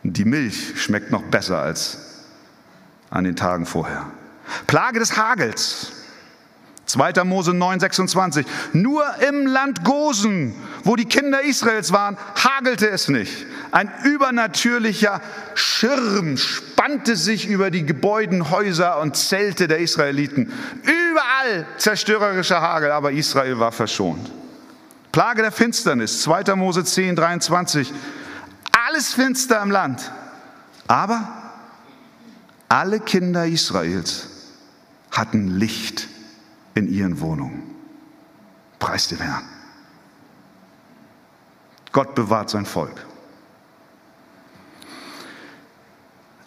Und 0.02 0.16
die 0.16 0.24
Milch 0.24 0.80
schmeckt 0.80 1.10
noch 1.10 1.22
besser 1.22 1.60
als 1.60 1.98
an 3.10 3.24
den 3.24 3.36
Tagen 3.36 3.66
vorher. 3.66 4.06
Plage 4.66 4.98
des 4.98 5.16
Hagels. 5.16 5.92
2. 6.86 7.24
Mose 7.24 7.54
9, 7.54 7.80
26. 7.80 8.46
Nur 8.74 9.04
im 9.26 9.46
Land 9.46 9.84
Gosen, 9.84 10.54
wo 10.84 10.96
die 10.96 11.06
Kinder 11.06 11.42
Israels 11.42 11.92
waren, 11.92 12.18
hagelte 12.36 12.88
es 12.90 13.08
nicht. 13.08 13.46
Ein 13.70 13.90
übernatürlicher 14.04 15.20
Schirm 15.54 16.36
spannte 16.36 17.16
sich 17.16 17.48
über 17.48 17.70
die 17.70 17.86
Gebäuden, 17.86 18.50
Häuser 18.50 19.00
und 19.00 19.16
Zelte 19.16 19.66
der 19.66 19.78
Israeliten. 19.78 20.52
Überall 20.82 21.66
zerstörerischer 21.78 22.60
Hagel, 22.60 22.90
aber 22.90 23.12
Israel 23.12 23.58
war 23.58 23.72
verschont. 23.72 24.30
Plage 25.14 25.42
der 25.42 25.52
Finsternis, 25.52 26.22
2. 26.22 26.56
Mose 26.56 26.82
10, 26.82 27.14
23. 27.14 27.92
Alles 28.72 29.14
finster 29.14 29.62
im 29.62 29.70
Land. 29.70 30.10
Aber 30.88 31.52
alle 32.68 32.98
Kinder 32.98 33.46
Israels 33.46 34.26
hatten 35.12 35.56
Licht 35.56 36.08
in 36.74 36.92
ihren 36.92 37.20
Wohnungen. 37.20 37.62
Preis 38.80 39.06
dem 39.06 39.18
Herrn. 39.18 39.44
Gott 41.92 42.16
bewahrt 42.16 42.50
sein 42.50 42.66
Volk. 42.66 43.06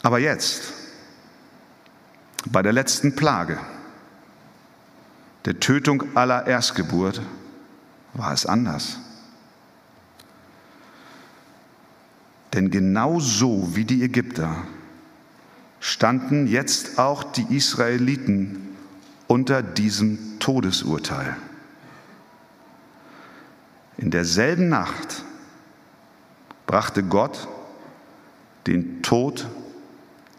Aber 0.03 0.19
jetzt, 0.19 0.73
bei 2.47 2.61
der 2.61 2.73
letzten 2.73 3.15
Plage, 3.15 3.59
der 5.45 5.57
Tötung 5.61 6.17
aller 6.17 6.47
Erstgeburt, 6.47 7.21
war 8.13 8.33
es 8.33 8.45
anders. 8.45 8.99
Denn 12.53 12.71
genau 12.71 13.19
so 13.19 13.75
wie 13.75 13.85
die 13.85 14.03
Ägypter 14.03 14.55
standen 15.79 16.47
jetzt 16.47 16.97
auch 16.97 17.23
die 17.23 17.55
Israeliten 17.55 18.75
unter 19.27 19.61
diesem 19.61 20.39
Todesurteil. 20.39 21.35
In 23.97 24.11
derselben 24.11 24.69
Nacht 24.69 25.23
brachte 26.65 27.03
Gott 27.03 27.47
den 28.65 29.01
Tod 29.01 29.47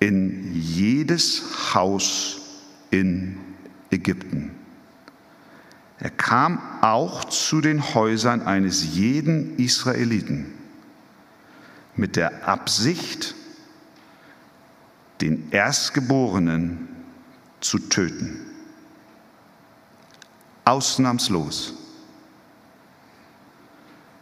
in 0.00 0.54
jedes 0.54 1.74
Haus 1.74 2.40
in 2.90 3.38
Ägypten. 3.90 4.57
Er 6.00 6.10
kam 6.10 6.60
auch 6.80 7.24
zu 7.24 7.60
den 7.60 7.94
Häusern 7.94 8.42
eines 8.42 8.94
jeden 8.94 9.58
Israeliten 9.58 10.54
mit 11.96 12.14
der 12.14 12.46
Absicht, 12.46 13.34
den 15.20 15.50
Erstgeborenen 15.50 16.88
zu 17.60 17.80
töten. 17.80 18.40
Ausnahmslos. 20.64 21.74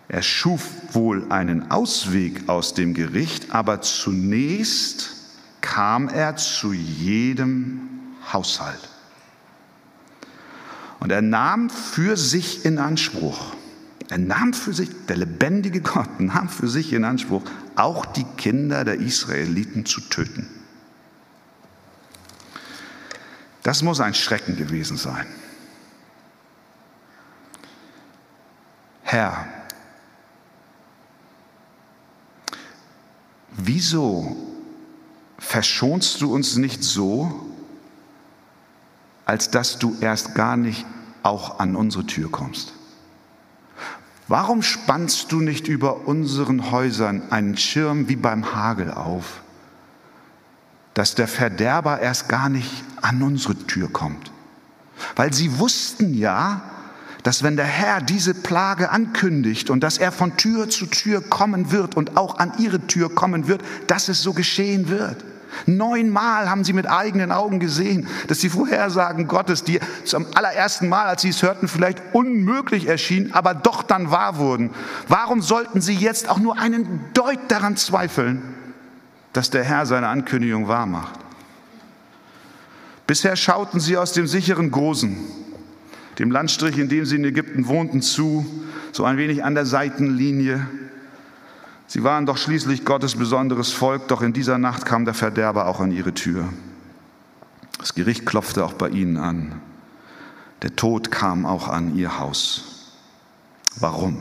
Er 0.09 0.23
schuf 0.23 0.95
wohl 0.95 1.31
einen 1.31 1.71
Ausweg 1.71 2.49
aus 2.49 2.73
dem 2.73 2.95
Gericht, 2.95 3.51
aber 3.51 3.83
zunächst 3.83 5.11
kam 5.61 6.09
er 6.09 6.37
zu 6.37 6.73
jedem 6.73 7.91
Haushalt. 8.33 8.96
Und 11.01 11.11
er 11.11 11.23
nahm 11.23 11.71
für 11.71 12.17
sich 12.17 12.65
in 12.65 12.79
Anspruch, 12.79 13.55
er 14.09 14.19
nahm 14.19 14.55
für 14.55 14.73
sich, 14.73 14.91
der 15.09 15.17
lebendige 15.17 15.81
Gott 15.81 16.21
nahm 16.21 16.49
für 16.49 16.69
sich 16.69 16.93
in 16.93 17.05
Anspruch, 17.05 17.43
auch 17.75 18.07
die 18.07 18.25
Kinder 18.37 18.85
der 18.85 18.95
Israeliten 18.95 19.85
zu 19.85 20.01
töten. 20.01 20.49
Das 23.63 23.83
muss 23.83 24.01
ein 24.01 24.15
Schrecken 24.15 24.57
gewesen 24.57 24.97
sein. 24.97 25.27
Herr, 29.03 29.47
wieso 33.51 34.37
verschonst 35.39 36.21
du 36.21 36.33
uns 36.33 36.57
nicht 36.57 36.83
so, 36.83 37.56
als 39.27 39.51
dass 39.51 39.79
du 39.79 39.95
erst 40.01 40.35
gar 40.35 40.57
nicht 40.57 40.87
auch 41.23 41.59
an 41.61 41.77
unsere 41.77 42.07
Tür 42.07 42.31
kommst? 42.31 42.73
Warum 44.29 44.63
spannst 44.63 45.31
du 45.31 45.41
nicht 45.41 45.69
über 45.69 46.09
unseren 46.09 46.71
Häusern 46.71 47.31
einen 47.31 47.59
Schirm 47.59 48.09
wie 48.09 48.17
beim 48.17 48.55
Hagel 48.55 48.91
auf, 48.91 49.43
dass 50.97 51.15
der 51.15 51.29
Verderber 51.29 52.01
erst 52.01 52.31
gar 52.31 52.49
nicht 52.49 52.71
an 53.03 53.23
unsere 53.23 53.55
Tür 53.55 53.93
kommt. 53.93 54.33
Weil 55.15 55.35
sie 55.35 55.59
wussten 55.59 56.15
ja, 56.15 56.63
dass 57.23 57.43
wenn 57.43 57.57
der 57.57 57.67
Herr 57.67 58.01
diese 58.01 58.33
Plage 58.33 58.89
ankündigt 58.89 59.69
und 59.69 59.81
dass 59.81 59.99
er 59.99 60.11
von 60.11 60.39
Tür 60.39 60.71
zu 60.71 60.87
Tür 60.87 61.21
kommen 61.21 61.71
wird 61.71 61.99
und 61.99 62.17
auch 62.17 62.39
an 62.39 62.55
ihre 62.59 62.87
Tür 62.87 63.15
kommen 63.15 63.47
wird, 63.47 63.63
dass 63.89 64.09
es 64.09 64.23
so 64.23 64.33
geschehen 64.33 64.89
wird. 64.89 65.23
Neunmal 65.67 66.49
haben 66.51 66.65
sie 66.65 66.73
mit 66.73 66.89
eigenen 66.89 67.33
Augen 67.33 67.61
gesehen, 67.61 68.09
dass 68.29 68.39
die 68.39 68.49
Vorhersagen 68.49 69.27
Gottes, 69.27 69.65
die 69.65 69.81
zum 70.05 70.27
allerersten 70.35 70.89
Mal, 70.89 71.07
als 71.07 71.23
sie 71.23 71.31
es 71.31 71.43
hörten, 71.43 71.69
vielleicht 71.69 72.03
unmöglich 72.13 72.87
erschienen, 72.87 73.33
aber 73.33 73.55
doch 73.55 73.83
dann 73.83 74.11
wahr 74.11 74.39
wurden. 74.39 74.71
Warum 75.09 75.43
sollten 75.43 75.81
sie 75.81 75.95
jetzt 75.95 76.29
auch 76.29 76.39
nur 76.39 76.59
einen 76.59 77.01
Deut 77.15 77.39
daran 77.49 77.77
zweifeln, 77.77 78.43
dass 79.33 79.51
der 79.51 79.65
Herr 79.65 79.87
seine 79.87 80.09
Ankündigung 80.09 80.69
wahr 80.69 80.87
macht? 80.87 81.19
Bisher 83.07 83.37
schauten 83.37 83.79
sie 83.79 83.97
aus 83.97 84.13
dem 84.13 84.27
sicheren 84.27 84.71
Gosen, 84.71 85.17
dem 86.19 86.31
Landstrich, 86.31 86.79
in 86.79 86.89
dem 86.89 87.07
sie 87.07 87.17
in 87.17 87.25
Ägypten 87.25 87.69
wohnten, 87.69 88.03
zu, 88.03 88.45
so 88.93 89.05
ein 89.05 89.17
wenig 89.17 89.45
an 89.45 89.55
der 89.55 89.67
Seitenlinie. 89.67 90.67
Sie 91.89 92.03
waren 92.03 92.27
doch 92.27 92.37
schließlich 92.37 92.85
Gottes 92.85 93.15
besonderes 93.15 93.73
Volk, 93.73 94.09
doch 94.09 94.23
in 94.23 94.33
dieser 94.33 94.59
Nacht 94.59 94.85
kam 94.85 95.05
der 95.05 95.15
Verderber 95.15 95.67
auch 95.67 95.81
an 95.81 95.93
ihre 95.93 96.15
Tür. 96.15 96.49
Das 97.79 97.95
Gericht 97.95 98.27
klopfte 98.27 98.65
auch 98.65 98.73
bei 98.73 98.89
ihnen 98.89 99.17
an. 99.17 99.61
Der 100.63 100.75
Tod 100.75 101.11
kam 101.11 101.47
auch 101.47 101.69
an 101.69 101.97
ihr 101.97 102.19
Haus. 102.19 102.93
Warum? 103.79 104.19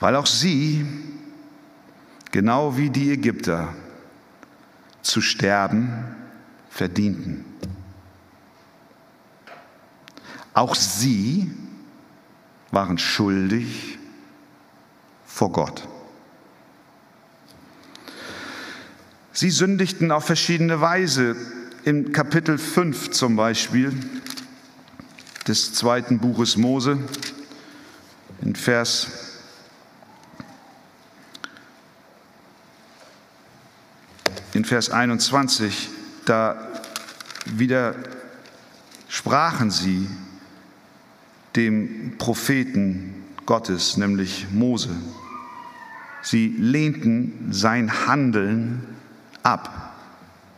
Weil 0.00 0.16
auch 0.16 0.26
sie, 0.26 0.86
genau 2.32 2.76
wie 2.76 2.90
die 2.90 3.12
Ägypter, 3.12 3.74
zu 5.02 5.20
sterben 5.20 6.16
verdienten. 6.70 7.44
Auch 10.54 10.74
sie 10.74 11.52
waren 12.70 12.98
schuldig 12.98 13.97
vor 15.28 15.52
Gott. 15.52 15.86
Sie 19.32 19.50
sündigten 19.50 20.10
auf 20.10 20.24
verschiedene 20.24 20.80
Weise. 20.80 21.36
Im 21.84 22.10
Kapitel 22.10 22.58
5 22.58 23.12
zum 23.12 23.36
Beispiel 23.36 23.92
des 25.46 25.74
zweiten 25.74 26.18
Buches 26.18 26.56
Mose, 26.56 26.98
in 28.42 28.56
Vers 28.56 29.06
in 34.54 34.64
Vers 34.64 34.90
21, 34.90 35.90
da 36.24 36.56
widersprachen 37.44 39.70
sie 39.70 40.08
dem 41.54 42.16
Propheten 42.18 43.17
Gottes, 43.48 43.96
nämlich 43.96 44.46
Mose. 44.52 44.90
Sie 46.20 46.48
lehnten 46.58 47.48
sein 47.50 48.06
Handeln 48.06 48.82
ab. 49.42 49.94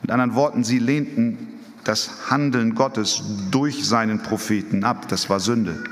Mit 0.02 0.10
anderen 0.10 0.34
Worten, 0.34 0.64
sie 0.64 0.80
lehnten 0.80 1.38
das 1.84 2.10
Handeln 2.30 2.74
Gottes 2.74 3.22
durch 3.52 3.86
seinen 3.86 4.24
Propheten 4.24 4.82
ab. 4.82 5.06
Das 5.06 5.30
war 5.30 5.38
Sünde. 5.38 5.84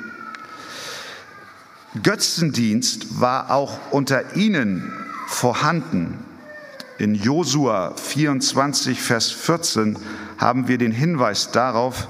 Götzendienst 2.03 3.21
war 3.21 3.53
auch 3.53 3.79
unter 3.93 4.35
ihnen 4.35 4.93
vorhanden. 5.29 6.19
In 6.99 7.15
Josua 7.15 7.95
24, 7.95 9.01
Vers 9.01 9.31
14 9.31 9.97
haben 10.37 10.67
wir 10.67 10.79
den 10.79 10.91
Hinweis 10.91 11.53
darauf, 11.53 12.09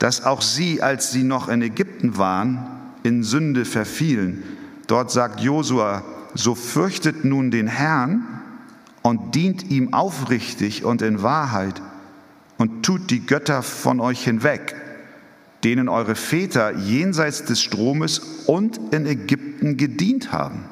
dass 0.00 0.24
auch 0.24 0.42
sie, 0.42 0.82
als 0.82 1.12
sie 1.12 1.22
noch 1.22 1.48
in 1.48 1.62
Ägypten 1.62 2.18
waren, 2.18 2.79
in 3.02 3.22
Sünde 3.22 3.64
verfielen. 3.64 4.42
Dort 4.86 5.10
sagt 5.10 5.40
Josua, 5.40 6.04
so 6.34 6.54
fürchtet 6.54 7.24
nun 7.24 7.50
den 7.50 7.66
Herrn 7.66 8.26
und 9.02 9.34
dient 9.34 9.70
ihm 9.70 9.94
aufrichtig 9.94 10.84
und 10.84 11.02
in 11.02 11.22
Wahrheit 11.22 11.80
und 12.58 12.82
tut 12.84 13.10
die 13.10 13.24
Götter 13.24 13.62
von 13.62 14.00
euch 14.00 14.24
hinweg, 14.24 14.76
denen 15.64 15.88
eure 15.88 16.14
Väter 16.14 16.76
jenseits 16.76 17.44
des 17.44 17.60
Stromes 17.62 18.18
und 18.46 18.78
in 18.92 19.06
Ägypten 19.06 19.76
gedient 19.76 20.32
haben. 20.32 20.64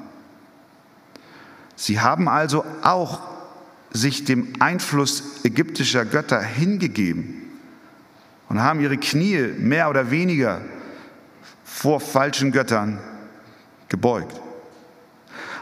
Sie 1.77 2.01
haben 2.01 2.29
also 2.29 2.65
auch 2.83 3.21
sich 3.91 4.25
dem 4.25 4.49
Einfluss 4.59 5.45
ägyptischer 5.45 6.05
Götter 6.05 6.43
hingegeben 6.43 7.43
und 8.49 8.61
haben 8.61 8.81
ihre 8.81 8.99
Knie 8.99 9.55
mehr 9.59 9.89
oder 9.89 10.11
weniger 10.11 10.61
vor 11.69 12.01
falschen 12.01 12.51
Göttern 12.51 12.99
gebeugt. 13.89 14.41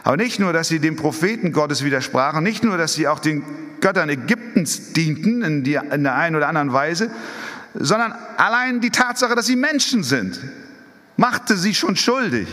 Aber 0.03 0.17
nicht 0.17 0.39
nur, 0.39 0.53
dass 0.53 0.69
sie 0.69 0.79
dem 0.79 0.95
Propheten 0.95 1.51
Gottes 1.51 1.83
widersprachen, 1.83 2.43
nicht 2.43 2.63
nur, 2.63 2.77
dass 2.77 2.93
sie 2.93 3.07
auch 3.07 3.19
den 3.19 3.43
Göttern 3.81 4.09
Ägyptens 4.09 4.93
dienten 4.93 5.41
in, 5.43 5.63
die, 5.63 5.75
in 5.75 6.03
der 6.03 6.15
einen 6.15 6.35
oder 6.35 6.47
anderen 6.47 6.71
Weise, 6.71 7.11
sondern 7.73 8.13
allein 8.37 8.79
die 8.79 8.89
Tatsache, 8.89 9.35
dass 9.35 9.45
sie 9.45 9.57
Menschen 9.57 10.03
sind, 10.03 10.39
machte 11.17 11.57
sie 11.57 11.75
schon 11.75 11.95
schuldig. 11.95 12.47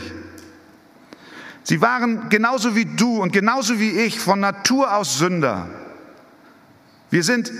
Sie 1.62 1.80
waren 1.80 2.28
genauso 2.28 2.76
wie 2.76 2.84
du 2.84 3.22
und 3.22 3.32
genauso 3.32 3.78
wie 3.78 3.90
ich 3.90 4.18
von 4.18 4.40
Natur 4.40 4.94
aus 4.94 5.18
Sünder. 5.18 5.68
Wir 7.10 7.22
sind 7.22 7.52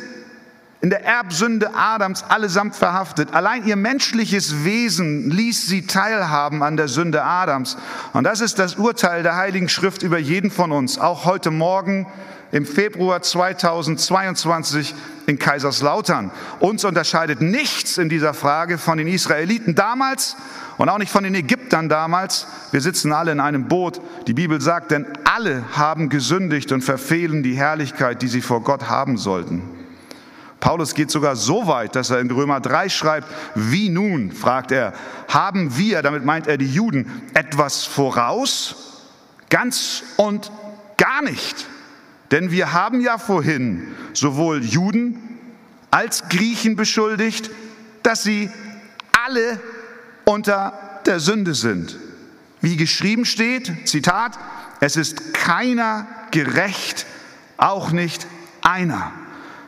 in 0.85 0.91
der 0.91 1.03
Erbsünde 1.03 1.71
Adams 1.75 2.25
allesamt 2.25 2.77
verhaftet. 2.77 3.33
Allein 3.33 3.65
ihr 3.65 3.75
menschliches 3.75 4.65
Wesen 4.65 5.31
ließ 5.31 5.67
sie 5.67 5.87
teilhaben 5.87 6.63
an 6.63 6.77
der 6.77 6.89
Sünde 6.89 7.25
Adams. 7.25 7.79
Und 8.13 8.25
das 8.25 8.43
ist 8.43 8.59
das 8.59 8.75
Urteil 8.75 9.23
der 9.23 9.35
Heiligen 9.35 9.71
Schrift 9.71 10.03
über 10.03 10.19
jeden 10.19 10.51
von 10.51 10.73
uns, 10.73 10.99
auch 10.99 11.25
heute 11.25 11.51
Morgen 11.51 12.07
im 12.53 12.67
Februar 12.67 13.23
2022 13.23 14.95
in 15.27 15.39
Kaiserslautern. 15.39 16.31
Uns 16.61 16.85
unterscheidet 16.85 17.41
nichts 17.41 17.97
in 17.97 18.11
dieser 18.11 18.35
Frage 18.35 18.77
von 18.77 18.99
den 18.99 19.09
Israeliten 19.09 19.75
damals 19.75 20.37
und 20.77 20.91
auch 20.91 20.99
nicht 20.99 21.11
von 21.11 21.25
den 21.25 21.35
Ägyptern 21.35 21.89
damals. 21.89 22.47
Wir 22.73 22.83
sitzen 22.83 23.15
alle 23.15 23.33
in 23.33 23.41
einem 23.41 23.69
Boot. 23.69 24.03
Die 24.27 24.35
Bibel 24.35 24.61
sagt, 24.61 24.91
denn 24.91 25.07
alle 25.25 25.65
haben 25.73 26.11
gesündigt 26.11 26.73
und 26.73 26.83
verfehlen 26.83 27.43
die 27.43 27.55
Herrlichkeit, 27.55 28.21
die 28.21 28.29
sie 28.29 28.43
vor 28.43 28.63
Gott 28.63 28.91
haben 28.91 29.17
sollten. 29.17 29.74
Paulus 30.65 30.95
geht 30.95 31.11
sogar 31.11 31.37
so 31.37 31.67
weit, 31.67 31.95
dass 31.95 32.09
er 32.09 32.21
in 32.21 32.31
Römer 32.31 32.59
3 32.59 32.89
schreibt, 32.89 33.29
wie 33.55 33.91
nun, 33.91 34.33
fragt 34.33 34.73
er, 34.73 34.95
haben 35.29 35.77
wir, 35.77 36.01
damit 36.01 36.25
meint 36.25 36.47
er 36.47 36.57
die 36.57 36.73
Juden, 36.73 37.21
etwas 37.35 37.85
voraus? 37.85 38.75
Ganz 39.51 40.03
und 40.17 40.51
gar 40.97 41.21
nicht. 41.21 41.67
Denn 42.31 42.51
wir 42.51 42.73
haben 42.73 43.03
ja 43.03 43.19
vorhin 43.19 43.95
sowohl 44.15 44.65
Juden 44.65 45.39
als 45.91 46.31
Griechen 46.31 46.77
beschuldigt, 46.77 47.51
dass 48.03 48.23
sie 48.23 48.49
alle 49.27 49.61
unter 50.25 50.73
der 51.05 51.21
Sünde 51.21 51.53
sind. 51.53 51.99
Wie 52.63 52.79
geschrieben 52.79 53.27
steht, 53.27 53.87
Zitat, 53.87 54.39
es 54.81 54.97
ist 54.97 55.35
keiner 55.35 56.07
gerecht, 56.31 57.05
auch 57.59 57.91
nicht 57.91 58.27
einer. 58.63 59.13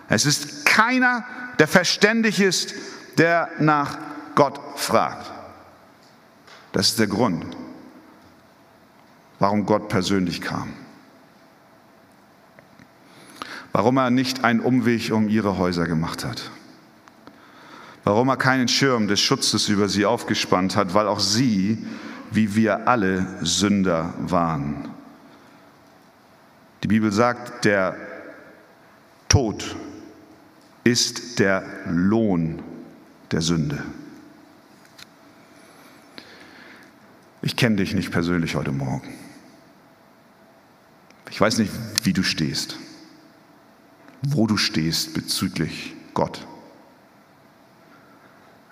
Es 0.08 0.24
ist 0.24 0.65
keiner, 0.76 1.24
der 1.58 1.68
verständig 1.68 2.38
ist, 2.38 2.74
der 3.16 3.48
nach 3.58 3.96
Gott 4.34 4.60
fragt. 4.76 5.32
Das 6.72 6.88
ist 6.88 6.98
der 6.98 7.06
Grund, 7.06 7.56
warum 9.38 9.64
Gott 9.64 9.88
persönlich 9.88 10.42
kam. 10.42 10.74
Warum 13.72 13.96
er 13.96 14.10
nicht 14.10 14.44
einen 14.44 14.60
Umweg 14.60 15.10
um 15.12 15.30
ihre 15.30 15.56
Häuser 15.56 15.86
gemacht 15.86 16.26
hat. 16.26 16.50
Warum 18.04 18.28
er 18.28 18.36
keinen 18.36 18.68
Schirm 18.68 19.08
des 19.08 19.20
Schutzes 19.20 19.70
über 19.70 19.88
sie 19.88 20.04
aufgespannt 20.04 20.76
hat, 20.76 20.92
weil 20.92 21.08
auch 21.08 21.20
sie, 21.20 21.86
wie 22.30 22.54
wir 22.54 22.86
alle, 22.86 23.26
Sünder 23.40 24.12
waren. 24.18 24.90
Die 26.82 26.88
Bibel 26.88 27.10
sagt, 27.12 27.64
der 27.64 27.96
Tod 29.28 29.74
ist 30.86 31.40
der 31.40 31.64
Lohn 31.86 32.62
der 33.32 33.40
Sünde. 33.40 33.82
Ich 37.42 37.56
kenne 37.56 37.74
dich 37.74 37.92
nicht 37.92 38.12
persönlich 38.12 38.54
heute 38.54 38.70
Morgen. 38.70 39.12
Ich 41.28 41.40
weiß 41.40 41.58
nicht, 41.58 41.72
wie 42.04 42.12
du 42.12 42.22
stehst, 42.22 42.78
wo 44.22 44.46
du 44.46 44.56
stehst 44.56 45.12
bezüglich 45.12 45.92
Gott. 46.14 46.46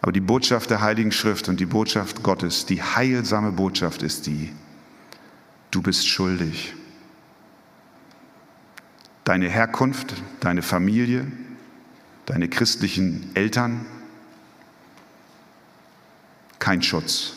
Aber 0.01 0.13
die 0.13 0.21
Botschaft 0.21 0.71
der 0.71 0.83
Heiligen 0.83 1.11
Schrift 1.11 1.49
und 1.49 1.59
die 1.59 1.67
Botschaft 1.67 2.23
Gottes, 2.23 2.65
die 2.65 2.81
heilsame 2.81 3.51
Botschaft 3.51 4.05
ist 4.05 4.29
die, 4.29 4.53
du 5.73 5.83
bist 5.83 6.07
schuldig. 6.07 6.75
deine 9.25 9.49
Herkunft, 9.49 10.15
deine 10.41 10.63
Familie, 10.63 11.27
deine 12.27 12.49
christlichen 12.49 13.35
Eltern. 13.35 13.87
Kein 16.59 16.83
Schutz. 16.83 17.33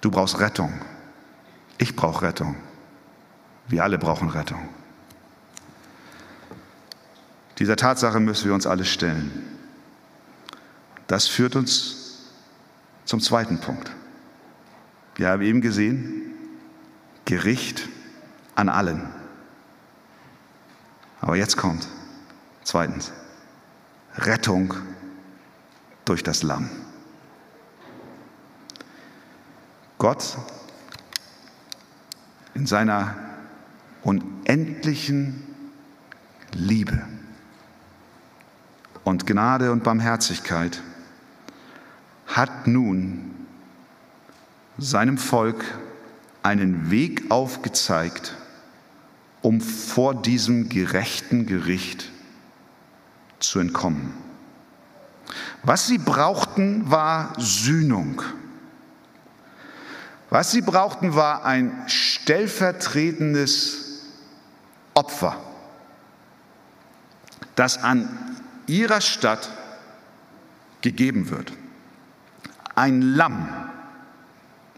Du 0.00 0.10
brauchst 0.10 0.40
Rettung. 0.40 0.72
Ich 1.78 1.94
brauche 1.94 2.22
Rettung. 2.22 2.56
Wir 3.68 3.84
alle 3.84 3.98
brauchen 3.98 4.30
Rettung. 4.30 4.68
Dieser 7.58 7.76
Tatsache 7.76 8.20
müssen 8.20 8.46
wir 8.46 8.54
uns 8.54 8.66
alle 8.66 8.84
stellen. 8.84 9.30
Das 11.08 11.26
führt 11.26 11.56
uns 11.56 12.30
zum 13.04 13.20
zweiten 13.20 13.60
Punkt. 13.60 13.90
Wir 15.16 15.28
haben 15.30 15.42
eben 15.42 15.60
gesehen, 15.60 16.34
Gericht 17.24 17.88
an 18.54 18.68
allen. 18.68 19.17
Aber 21.20 21.36
jetzt 21.36 21.56
kommt 21.56 21.88
zweitens 22.64 23.12
Rettung 24.16 24.74
durch 26.04 26.22
das 26.22 26.42
Lamm. 26.42 26.68
Gott 29.98 30.38
in 32.54 32.66
seiner 32.66 33.14
unendlichen 34.02 35.42
Liebe 36.52 37.02
und 39.04 39.26
Gnade 39.26 39.72
und 39.72 39.84
Barmherzigkeit 39.84 40.82
hat 42.26 42.66
nun 42.66 43.34
seinem 44.78 45.18
Volk 45.18 45.64
einen 46.42 46.90
Weg 46.90 47.30
aufgezeigt, 47.30 48.36
um 49.42 49.60
vor 49.60 50.14
diesem 50.14 50.68
gerechten 50.68 51.46
Gericht 51.46 52.10
zu 53.38 53.60
entkommen. 53.60 54.12
Was 55.62 55.86
sie 55.86 55.98
brauchten, 55.98 56.90
war 56.90 57.34
Sühnung. 57.38 58.22
Was 60.30 60.50
sie 60.50 60.60
brauchten, 60.60 61.14
war 61.14 61.44
ein 61.44 61.84
stellvertretendes 61.86 64.02
Opfer, 64.94 65.36
das 67.54 67.82
an 67.82 68.08
ihrer 68.66 69.00
Stadt 69.00 69.48
gegeben 70.80 71.30
wird. 71.30 71.52
Ein 72.74 73.02
Lamm, 73.02 73.48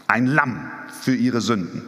ein 0.07 0.27
Lamm 0.27 0.71
für 1.01 1.15
ihre 1.15 1.41
Sünden. 1.41 1.83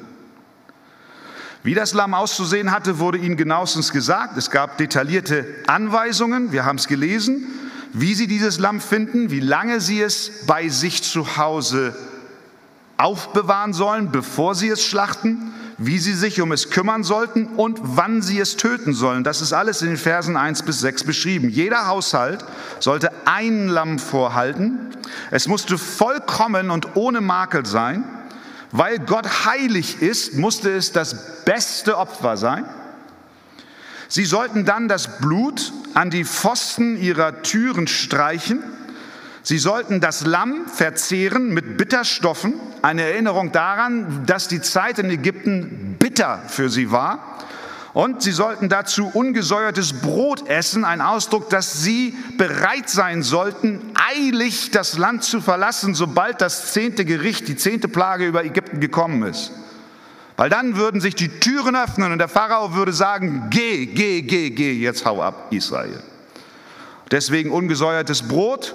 Wie 1.65 1.75
das 1.75 1.95
Lamm 1.95 2.13
auszusehen 2.13 2.73
hatte, 2.73 2.99
wurde 2.99 3.19
ihnen 3.19 3.37
genauestens 3.37 3.93
gesagt. 3.93 4.37
Es 4.37 4.51
gab 4.51 4.79
detaillierte 4.79 5.47
Anweisungen, 5.69 6.51
wir 6.51 6.65
haben 6.65 6.77
es 6.77 6.89
gelesen, 6.89 7.47
wie 7.93 8.15
sie 8.15 8.27
dieses 8.27 8.59
Lamm 8.59 8.81
finden, 8.81 9.31
wie 9.31 9.41
lange 9.41 9.81
sie 9.81 10.01
es 10.01 10.45
bei 10.47 10.69
sich 10.69 11.03
zu 11.03 11.37
Hause 11.37 11.95
aufbewahren 12.97 13.73
sollen, 13.73 14.11
bevor 14.11 14.55
sie 14.55 14.69
es 14.71 14.85
schlachten, 14.85 15.53
wie 15.79 15.99
sie 15.99 16.15
sich 16.15 16.41
um 16.41 16.53
es 16.53 16.71
kümmern 16.71 17.05
sollten 17.05 17.47
und 17.57 17.79
wann 17.83 18.23
sie 18.23 18.39
es 18.41 18.57
töten 18.57 18.93
sollen. 18.93 19.25
Das 19.25 19.41
ist 19.41 19.53
alles 19.53 19.83
in 19.83 19.89
den 19.89 19.97
Versen 19.97 20.37
1 20.37 20.63
bis 20.63 20.81
6 20.81 21.05
beschrieben. 21.05 21.49
Jeder 21.49 21.87
Haushalt 21.87 22.45
sollte 22.81 23.11
ein 23.25 23.69
Lamm 23.69 23.99
vorhalten. 23.99 24.79
Es 25.31 25.49
musste 25.49 25.79
vollkommen 25.79 26.71
und 26.71 26.97
ohne 26.97 27.21
Makel 27.21 27.67
sein. 27.67 28.05
Weil 28.73 28.99
Gott 28.99 29.45
heilig 29.45 30.01
ist, 30.01 30.35
musste 30.35 30.71
es 30.71 30.93
das 30.93 31.45
beste 31.45 31.99
Opfer 31.99 32.39
sein. 32.39 32.65
Sie 34.09 34.25
sollten 34.25 34.65
dann 34.65 34.89
das 34.89 35.19
Blut 35.19 35.73
an 35.95 36.11
die 36.11 36.25
Pfosten 36.25 37.01
ihrer 37.01 37.43
Türen 37.43 37.87
streichen. 37.87 38.63
Sie 39.43 39.59
sollten 39.59 40.01
das 40.01 40.25
Lamm 40.25 40.67
verzehren 40.69 41.53
mit 41.53 41.77
Bitterstoffen, 41.77 42.55
eine 42.81 43.03
Erinnerung 43.03 43.53
daran, 43.53 44.25
dass 44.27 44.49
die 44.49 44.61
Zeit 44.61 44.99
in 44.99 45.11
Ägypten 45.11 45.97
bitter 45.99 46.43
für 46.49 46.69
sie 46.69 46.91
war. 46.91 47.39
Und 47.95 48.23
sie 48.23 48.33
sollten 48.33 48.71
dazu 48.71 49.11
ungesäuertes 49.13 49.93
Brot 49.93 50.49
essen, 50.49 50.85
ein 50.85 51.03
Ausdruck, 51.03 51.51
dass 51.51 51.83
sie 51.83 52.17
bereit 52.39 52.89
sein 52.89 53.23
sollten, 53.23 53.83
eilig 53.95 54.71
das 54.71 54.97
Land 54.97 55.25
zu 55.25 55.43
verlassen, 55.43 55.95
sobald 55.95 56.41
das 56.41 56.73
zehnte 56.73 57.05
Gericht, 57.05 57.49
die 57.49 57.57
zehnte 57.57 57.89
Plage 57.89 58.27
über 58.27 58.45
Ägypten 58.45 58.81
gekommen 58.81 59.23
ist. 59.25 59.53
Weil 60.39 60.49
dann 60.49 60.77
würden 60.77 61.03
sich 61.03 61.15
die 61.15 61.29
Türen 61.29 61.77
öffnen 61.77 62.13
und 62.13 62.19
der 62.19 62.29
Pharao 62.29 62.75
würde 62.75 62.95
sagen, 62.95 63.49
geh, 63.51 63.85
geh, 63.85 64.23
geh, 64.23 64.49
geh, 64.49 64.73
jetzt 64.73 65.05
hau 65.05 65.23
ab, 65.23 65.49
Israel. 65.51 66.03
Deswegen 67.11 67.51
ungesäuertes 67.51 68.23
Brot, 68.23 68.75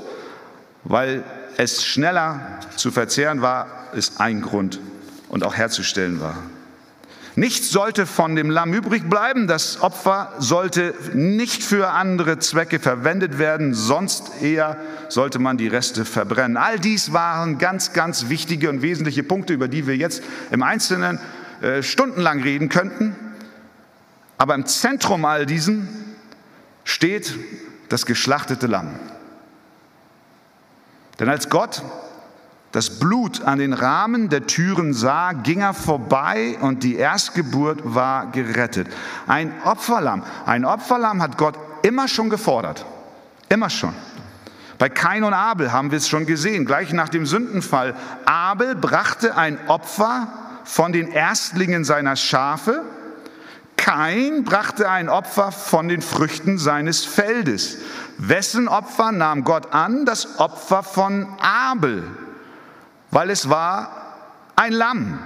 weil 0.83 1.23
es 1.57 1.83
schneller 1.83 2.59
zu 2.75 2.91
verzehren 2.91 3.41
war, 3.41 3.67
ist 3.93 4.21
ein 4.21 4.43
Grund 4.43 4.79
und 5.27 5.43
auch 5.43 5.55
herzustellen 5.55 6.21
war. 6.21 6.37
Nichts 7.37 7.69
sollte 7.69 8.07
von 8.07 8.35
dem 8.35 8.49
Lamm 8.49 8.73
übrig 8.73 9.07
bleiben. 9.07 9.45
Das 9.45 9.79
Opfer 9.81 10.33
sollte 10.39 10.95
nicht 11.13 11.63
für 11.63 11.89
andere 11.89 12.39
Zwecke 12.39 12.79
verwendet 12.79 13.37
werden, 13.37 13.75
sonst 13.75 14.41
eher 14.41 14.75
sollte 15.09 15.37
man 15.37 15.55
die 15.55 15.67
Reste 15.67 16.03
verbrennen. 16.03 16.57
All 16.57 16.79
dies 16.79 17.13
waren 17.13 17.59
ganz, 17.59 17.93
ganz 17.93 18.29
wichtige 18.29 18.71
und 18.71 18.81
wesentliche 18.81 19.21
Punkte, 19.21 19.53
über 19.53 19.67
die 19.67 19.85
wir 19.85 19.95
jetzt 19.95 20.23
im 20.49 20.63
Einzelnen 20.63 21.19
äh, 21.61 21.83
stundenlang 21.83 22.41
reden 22.41 22.69
könnten. 22.69 23.15
Aber 24.39 24.55
im 24.55 24.65
Zentrum 24.65 25.23
all 25.23 25.45
diesen 25.45 25.87
steht 26.85 27.35
das 27.89 28.07
geschlachtete 28.07 28.65
Lamm. 28.65 28.95
Denn 31.19 31.29
als 31.29 31.49
Gott 31.49 31.83
das 32.71 32.99
Blut 32.99 33.41
an 33.43 33.59
den 33.59 33.73
Rahmen 33.73 34.29
der 34.29 34.45
Türen 34.45 34.93
sah, 34.93 35.31
ging 35.31 35.61
er 35.61 35.73
vorbei 35.73 36.57
und 36.61 36.83
die 36.83 36.95
Erstgeburt 36.95 37.79
war 37.83 38.31
gerettet. 38.31 38.87
Ein 39.25 39.53
Opferlamm, 39.63 40.23
ein 40.45 40.65
Opferlamm 40.65 41.21
hat 41.21 41.37
Gott 41.37 41.55
immer 41.81 42.07
schon 42.07 42.29
gefordert. 42.29 42.85
Immer 43.49 43.69
schon. 43.69 43.93
Bei 44.77 44.89
Kain 44.89 45.23
und 45.23 45.33
Abel 45.33 45.71
haben 45.71 45.91
wir 45.91 45.97
es 45.97 46.07
schon 46.07 46.25
gesehen, 46.25 46.65
gleich 46.65 46.91
nach 46.91 47.09
dem 47.09 47.25
Sündenfall. 47.25 47.95
Abel 48.25 48.75
brachte 48.75 49.35
ein 49.35 49.57
Opfer 49.69 50.27
von 50.65 50.91
den 50.91 51.07
Erstlingen 51.11 51.83
seiner 51.83 52.15
Schafe. 52.15 52.83
Kain 53.77 54.43
brachte 54.43 54.89
ein 54.89 55.07
Opfer 55.07 55.51
von 55.51 55.87
den 55.87 56.01
Früchten 56.01 56.57
seines 56.57 57.05
Feldes. 57.05 57.77
Wessen 58.17 58.67
Opfer 58.67 59.11
nahm 59.11 59.45
Gott 59.45 59.73
an? 59.73 60.05
Das 60.05 60.39
Opfer 60.39 60.83
von 60.83 61.27
Abel 61.39 62.03
weil 63.11 63.29
es 63.29 63.49
war 63.49 63.91
ein 64.55 64.73
Lamm. 64.73 65.19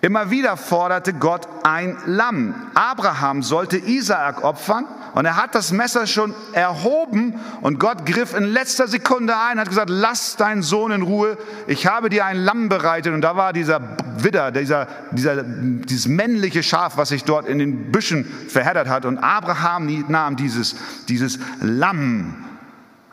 Immer 0.00 0.30
wieder 0.30 0.58
forderte 0.58 1.14
Gott 1.14 1.48
ein 1.62 1.96
Lamm. 2.04 2.54
Abraham 2.74 3.42
sollte 3.42 3.78
Isaak 3.78 4.44
opfern 4.44 4.84
und 5.14 5.24
er 5.24 5.36
hat 5.36 5.54
das 5.54 5.72
Messer 5.72 6.06
schon 6.06 6.34
erhoben 6.52 7.40
und 7.62 7.80
Gott 7.80 8.04
griff 8.04 8.34
in 8.34 8.44
letzter 8.44 8.86
Sekunde 8.86 9.34
ein, 9.34 9.58
hat 9.58 9.70
gesagt, 9.70 9.88
lass 9.88 10.36
deinen 10.36 10.62
Sohn 10.62 10.92
in 10.92 11.00
Ruhe, 11.00 11.38
ich 11.68 11.86
habe 11.86 12.10
dir 12.10 12.26
ein 12.26 12.36
Lamm 12.36 12.68
bereitet 12.68 13.14
und 13.14 13.22
da 13.22 13.36
war 13.36 13.54
dieser 13.54 13.80
Widder, 14.18 14.50
dieser, 14.50 14.88
dieser, 15.12 15.42
dieses 15.42 16.06
männliche 16.06 16.62
Schaf, 16.62 16.98
was 16.98 17.08
sich 17.08 17.24
dort 17.24 17.46
in 17.46 17.58
den 17.58 17.90
Büschen 17.90 18.26
verheddert 18.48 18.88
hat 18.88 19.06
und 19.06 19.16
Abraham 19.16 20.04
nahm 20.08 20.36
dieses, 20.36 20.76
dieses 21.08 21.38
Lamm 21.60 22.44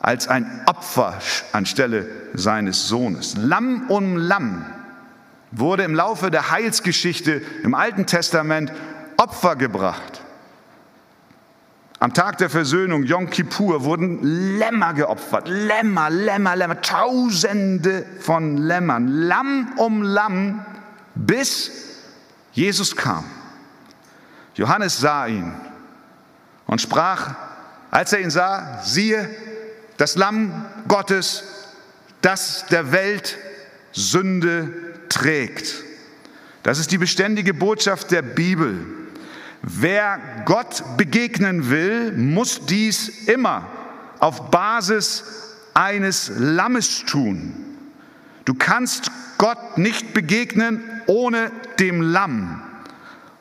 als 0.01 0.27
ein 0.27 0.61
Opfer 0.65 1.19
anstelle 1.51 2.09
seines 2.33 2.87
Sohnes. 2.87 3.35
Lamm 3.37 3.89
um 3.89 4.17
Lamm 4.17 4.65
wurde 5.51 5.83
im 5.83 5.95
Laufe 5.95 6.31
der 6.31 6.49
Heilsgeschichte 6.49 7.41
im 7.63 7.75
Alten 7.75 8.05
Testament 8.05 8.71
Opfer 9.17 9.55
gebracht. 9.55 10.21
Am 11.99 12.15
Tag 12.15 12.39
der 12.39 12.49
Versöhnung, 12.49 13.03
Yom 13.03 13.29
Kippur, 13.29 13.83
wurden 13.83 14.23
Lämmer 14.57 14.95
geopfert. 14.95 15.47
Lämmer, 15.47 16.09
Lämmer, 16.09 16.55
Lämmer, 16.55 16.81
Tausende 16.81 18.05
von 18.21 18.57
Lämmern. 18.57 19.07
Lamm 19.07 19.73
um 19.77 20.01
Lamm, 20.01 20.65
bis 21.13 21.71
Jesus 22.53 22.95
kam. 22.95 23.23
Johannes 24.55 24.99
sah 24.99 25.27
ihn 25.27 25.53
und 26.65 26.81
sprach, 26.81 27.35
als 27.91 28.13
er 28.13 28.21
ihn 28.21 28.31
sah, 28.31 28.81
siehe, 28.81 29.29
das 30.01 30.15
Lamm 30.15 30.65
Gottes, 30.87 31.43
das 32.21 32.65
der 32.71 32.91
Welt 32.91 33.37
Sünde 33.91 34.73
trägt. 35.09 35.83
Das 36.63 36.79
ist 36.79 36.89
die 36.91 36.97
beständige 36.97 37.53
Botschaft 37.53 38.09
der 38.09 38.23
Bibel. 38.23 38.83
Wer 39.61 40.19
Gott 40.45 40.97
begegnen 40.97 41.69
will, 41.69 42.13
muss 42.13 42.65
dies 42.65 43.27
immer 43.27 43.67
auf 44.17 44.49
Basis 44.49 45.23
eines 45.75 46.31
Lammes 46.35 47.05
tun. 47.05 47.53
Du 48.45 48.55
kannst 48.55 49.11
Gott 49.37 49.77
nicht 49.77 50.15
begegnen 50.15 50.81
ohne 51.05 51.51
dem 51.77 52.01
Lamm. 52.01 52.59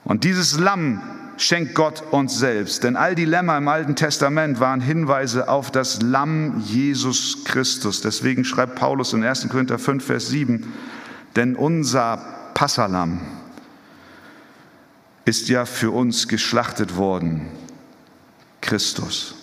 Und 0.05 0.25
dieses 0.25 0.59
Lamm 0.59 1.01
schenkt 1.41 1.75
Gott 1.75 2.03
uns 2.11 2.39
selbst. 2.39 2.85
Denn 2.85 2.97
all 2.97 3.15
die 3.15 3.25
Lämmer 3.25 3.57
im 3.57 3.67
Alten 3.67 3.97
Testament 3.97 4.61
waren 4.61 4.81
Hinweise 4.81 5.49
auf 5.49 5.71
das 5.71 6.03
Lamm 6.03 6.63
Jesus 6.67 7.45
Christus. 7.45 8.03
Deswegen 8.03 8.45
schreibt 8.45 8.77
Paulus 8.77 9.15
in 9.15 9.25
1. 9.25 9.49
Korinther 9.49 9.79
5, 9.79 10.05
Vers 10.05 10.29
7, 10.29 10.73
denn 11.37 11.57
unser 11.57 12.19
Passalam 12.55 13.21
ist 15.25 15.49
ja 15.49 15.65
für 15.65 15.91
uns 15.93 16.29
geschlachtet 16.29 16.97
worden, 16.97 17.47
Christus. 18.61 19.35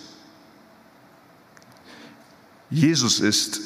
Jesus 2.70 3.18
ist 3.18 3.60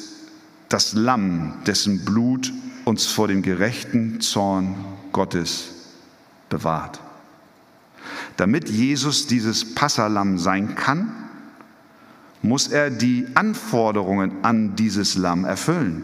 das 0.69 0.93
Lamm, 0.93 1.53
dessen 1.67 2.03
Blut 2.03 2.51
uns 2.85 3.05
vor 3.05 3.27
dem 3.27 3.43
gerechten 3.43 4.21
Zorn 4.21 4.75
Gottes 5.11 5.69
bewahrt. 6.49 6.99
Damit 8.37 8.69
Jesus 8.69 9.27
dieses 9.27 9.75
Passalam 9.75 10.37
sein 10.37 10.75
kann, 10.75 11.11
muss 12.41 12.67
er 12.67 12.89
die 12.89 13.27
Anforderungen 13.35 14.43
an 14.43 14.75
dieses 14.75 15.15
Lamm 15.15 15.45
erfüllen. 15.45 16.03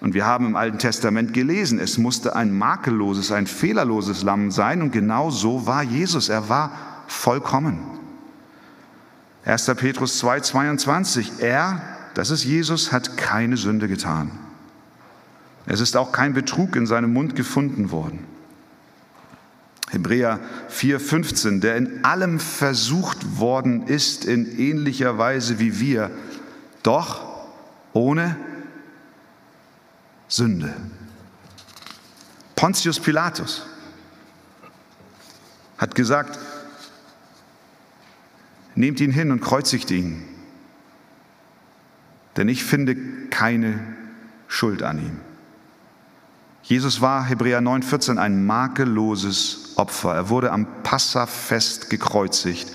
Und 0.00 0.14
wir 0.14 0.26
haben 0.26 0.46
im 0.46 0.56
Alten 0.56 0.78
Testament 0.78 1.32
gelesen, 1.32 1.78
es 1.78 1.98
musste 1.98 2.36
ein 2.36 2.56
makelloses, 2.56 3.32
ein 3.32 3.46
fehlerloses 3.46 4.22
Lamm 4.22 4.50
sein 4.50 4.82
und 4.82 4.92
genau 4.92 5.30
so 5.30 5.66
war 5.66 5.82
Jesus. 5.82 6.28
Er 6.28 6.48
war 6.48 6.72
vollkommen. 7.06 7.78
1. 9.44 9.66
Petrus 9.76 10.18
2, 10.18 10.40
22. 10.40 11.32
Er, 11.40 11.80
das 12.14 12.30
ist 12.30 12.44
Jesus, 12.44 12.92
hat 12.92 13.16
keine 13.16 13.56
Sünde 13.56 13.88
getan. 13.88 14.30
Es 15.66 15.80
ist 15.80 15.96
auch 15.96 16.12
kein 16.12 16.34
Betrug 16.34 16.76
in 16.76 16.86
seinem 16.86 17.12
Mund 17.12 17.34
gefunden 17.36 17.90
worden. 17.90 18.24
Hebräer 19.90 20.40
4:15, 20.68 21.60
der 21.60 21.76
in 21.76 22.04
allem 22.04 22.40
versucht 22.40 23.38
worden 23.38 23.86
ist 23.86 24.24
in 24.24 24.58
ähnlicher 24.58 25.18
Weise 25.18 25.58
wie 25.58 25.78
wir, 25.78 26.10
doch 26.82 27.46
ohne 27.92 28.36
Sünde. 30.28 30.74
Pontius 32.56 32.98
Pilatus 32.98 33.66
hat 35.78 35.94
gesagt, 35.94 36.38
nehmt 38.74 39.00
ihn 39.00 39.12
hin 39.12 39.30
und 39.30 39.40
kreuzigt 39.40 39.90
ihn, 39.90 40.22
denn 42.36 42.48
ich 42.48 42.64
finde 42.64 42.96
keine 43.30 43.78
Schuld 44.48 44.82
an 44.82 44.98
ihm. 44.98 45.25
Jesus 46.68 47.00
war, 47.00 47.24
Hebräer 47.24 47.60
9,14, 47.60 48.18
ein 48.18 48.44
makelloses 48.44 49.74
Opfer. 49.76 50.16
Er 50.16 50.28
wurde 50.30 50.50
am 50.50 50.66
Passafest 50.82 51.90
gekreuzigt. 51.90 52.72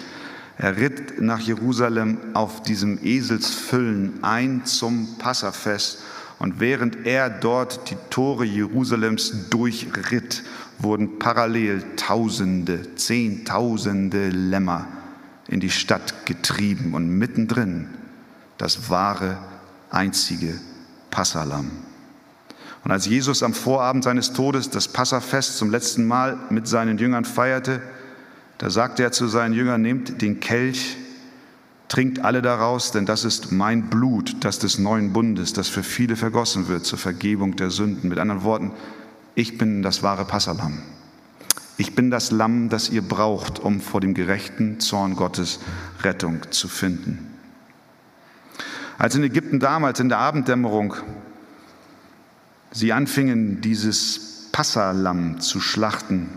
Er 0.57 0.77
ritt 0.77 1.19
nach 1.19 1.41
Jerusalem 1.41 2.17
auf 2.33 2.63
diesem 2.63 2.99
Eselsfüllen 3.03 4.23
ein 4.23 4.65
zum 4.65 5.17
Passafest. 5.17 6.03
Und 6.39 6.61
während 6.61 7.05
er 7.05 7.29
dort 7.29 7.89
die 7.89 7.97
Tore 8.09 8.45
Jerusalems 8.45 9.49
durchritt, 9.49 10.43
wurden 10.79 11.19
parallel 11.19 11.83
Tausende, 11.97 12.95
Zehntausende 12.95 14.29
Lämmer 14.29 14.87
in 15.49 15.59
die 15.59 15.69
Stadt 15.69 16.25
getrieben 16.25 16.93
und 16.93 17.09
mittendrin 17.09 17.89
das 18.57 18.89
wahre, 18.89 19.37
einzige 19.89 20.57
Passalam. 21.09 21.90
Und 22.83 22.91
als 22.91 23.05
Jesus 23.05 23.43
am 23.43 23.53
Vorabend 23.53 24.03
seines 24.03 24.33
Todes 24.33 24.69
das 24.69 24.87
Passafest 24.87 25.57
zum 25.57 25.69
letzten 25.69 26.07
Mal 26.07 26.37
mit 26.49 26.67
seinen 26.67 26.97
Jüngern 26.97 27.25
feierte, 27.25 27.81
da 28.57 28.69
sagte 28.69 29.03
er 29.03 29.11
zu 29.11 29.27
seinen 29.27 29.53
Jüngern, 29.53 29.81
nehmt 29.81 30.21
den 30.21 30.39
Kelch, 30.39 30.97
trinkt 31.87 32.19
alle 32.19 32.41
daraus, 32.41 32.91
denn 32.91 33.05
das 33.05 33.25
ist 33.25 33.51
mein 33.51 33.89
Blut, 33.89 34.37
das 34.41 34.59
des 34.59 34.79
neuen 34.79 35.13
Bundes, 35.13 35.53
das 35.53 35.67
für 35.67 35.83
viele 35.83 36.15
vergossen 36.15 36.67
wird 36.67 36.85
zur 36.85 36.97
Vergebung 36.97 37.55
der 37.55 37.69
Sünden. 37.69 38.09
Mit 38.09 38.17
anderen 38.17 38.43
Worten, 38.43 38.71
ich 39.35 39.57
bin 39.57 39.81
das 39.81 40.01
wahre 40.03 40.25
Passalam. 40.25 40.81
Ich 41.77 41.95
bin 41.95 42.11
das 42.11 42.31
Lamm, 42.31 42.69
das 42.69 42.89
ihr 42.89 43.01
braucht, 43.01 43.59
um 43.59 43.81
vor 43.81 44.01
dem 44.01 44.13
gerechten 44.13 44.79
Zorn 44.79 45.15
Gottes 45.15 45.59
Rettung 46.03 46.41
zu 46.51 46.67
finden. 46.67 47.27
Als 48.97 49.15
in 49.15 49.23
Ägypten 49.23 49.59
damals 49.59 49.99
in 49.99 50.09
der 50.09 50.19
Abenddämmerung 50.19 50.95
sie 52.71 52.93
anfingen, 52.93 53.61
dieses 53.61 54.49
Passalam 54.51 55.39
zu 55.39 55.59
schlachten, 55.59 56.29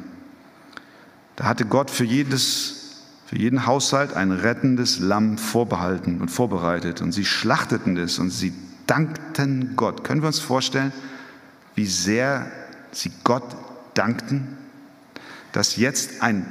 da 1.36 1.44
hatte 1.44 1.64
Gott 1.64 1.90
für, 1.90 2.04
jedes, 2.04 3.02
für 3.26 3.36
jeden 3.36 3.66
Haushalt 3.66 4.14
ein 4.14 4.30
rettendes 4.30 5.00
Lamm 5.00 5.38
vorbehalten 5.38 6.20
und 6.20 6.28
vorbereitet. 6.28 7.00
Und 7.00 7.12
sie 7.12 7.24
schlachteten 7.24 7.96
es 7.96 8.18
und 8.18 8.30
sie 8.30 8.52
dankten 8.86 9.74
Gott. 9.74 10.04
Können 10.04 10.22
wir 10.22 10.28
uns 10.28 10.38
vorstellen, 10.38 10.92
wie 11.74 11.86
sehr 11.86 12.46
sie 12.92 13.10
Gott 13.24 13.56
dankten, 13.94 14.56
dass 15.52 15.76
jetzt 15.76 16.22
ein 16.22 16.46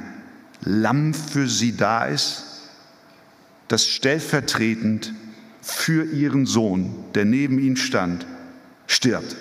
Lamm 0.60 1.14
für 1.14 1.48
sie 1.48 1.76
da 1.76 2.04
ist, 2.04 2.44
das 3.68 3.86
stellvertretend 3.86 5.14
für 5.62 6.04
ihren 6.04 6.44
Sohn, 6.44 6.94
der 7.14 7.24
neben 7.24 7.58
ihnen 7.58 7.76
stand, 7.76 8.26
stirbt. 8.86 9.36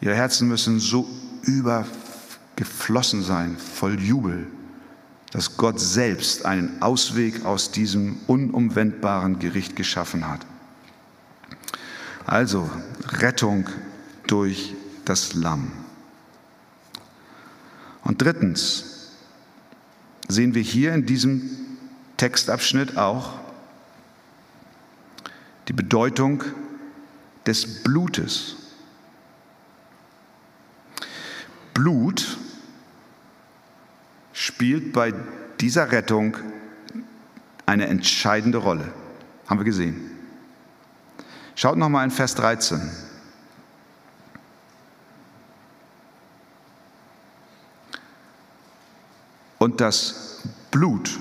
Ihre 0.00 0.14
Herzen 0.14 0.48
müssen 0.48 0.78
so 0.78 1.08
übergeflossen 1.42 3.22
sein, 3.22 3.56
voll 3.56 4.00
Jubel, 4.00 4.46
dass 5.32 5.56
Gott 5.56 5.80
selbst 5.80 6.44
einen 6.44 6.80
Ausweg 6.82 7.44
aus 7.44 7.70
diesem 7.70 8.18
unumwendbaren 8.26 9.38
Gericht 9.38 9.76
geschaffen 9.76 10.28
hat. 10.28 10.40
Also 12.26 12.68
Rettung 13.08 13.68
durch 14.26 14.74
das 15.04 15.34
Lamm. 15.34 15.70
Und 18.02 18.22
drittens 18.22 19.10
sehen 20.28 20.54
wir 20.54 20.62
hier 20.62 20.94
in 20.94 21.06
diesem 21.06 21.50
Textabschnitt 22.16 22.96
auch 22.96 23.34
die 25.68 25.72
Bedeutung 25.72 26.42
des 27.46 27.82
Blutes. 27.82 28.55
Blut 31.76 32.38
spielt 34.32 34.94
bei 34.94 35.12
dieser 35.60 35.92
Rettung 35.92 36.38
eine 37.66 37.86
entscheidende 37.88 38.56
Rolle. 38.56 38.90
Haben 39.46 39.60
wir 39.60 39.64
gesehen. 39.64 40.10
Schaut 41.54 41.76
nochmal 41.76 42.06
in 42.06 42.10
Vers 42.10 42.34
13. 42.36 42.80
Und 49.58 49.82
das 49.82 50.48
Blut 50.70 51.18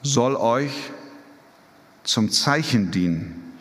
soll 0.00 0.36
euch 0.36 0.90
zum 2.04 2.30
Zeichen 2.30 2.90
dienen 2.90 3.58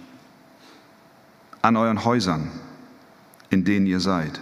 an 1.62 1.75
euren 1.75 2.06
Häusern 2.06 2.49
in 3.49 3.63
denen 3.63 3.85
ihr 3.85 3.99
seid. 3.99 4.39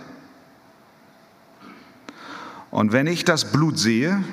Und 2.72 2.92
wenn 2.92 3.08
ich 3.08 3.24
das 3.26 3.52
Blut 3.52 3.80
sehe, 3.80 4.24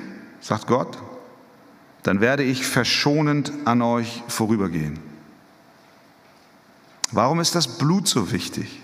sagt 0.41 0.67
Gott, 0.67 0.99
dann 2.03 2.21
werde 2.21 2.43
ich 2.43 2.67
verschonend 2.67 3.53
an 3.65 3.81
euch 3.81 4.23
vorübergehen. 4.29 4.99
Warum 7.13 7.41
ist 7.41 7.55
das 7.55 7.79
Blut 7.79 8.09
so 8.09 8.33
wichtig? 8.33 8.83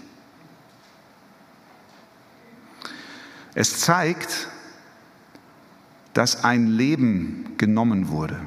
Es 3.55 3.81
zeigt, 3.81 4.49
dass 6.15 6.45
ein 6.45 6.69
Leben 6.69 7.55
genommen 7.59 8.09
wurde. 8.09 8.41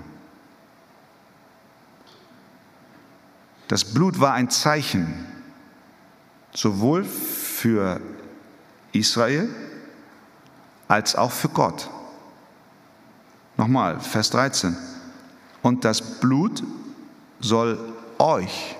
Das 3.67 3.85
Blut 3.85 4.19
war 4.19 4.33
ein 4.33 4.49
Zeichen, 4.49 5.25
sowohl 6.53 7.05
für 7.63 8.01
Israel 8.91 9.47
als 10.89 11.15
auch 11.15 11.31
für 11.31 11.47
Gott. 11.47 11.89
Nochmal, 13.55 14.01
Vers 14.01 14.31
13. 14.31 14.75
Und 15.61 15.85
das 15.85 16.19
Blut 16.19 16.61
soll 17.39 17.79
euch 18.19 18.75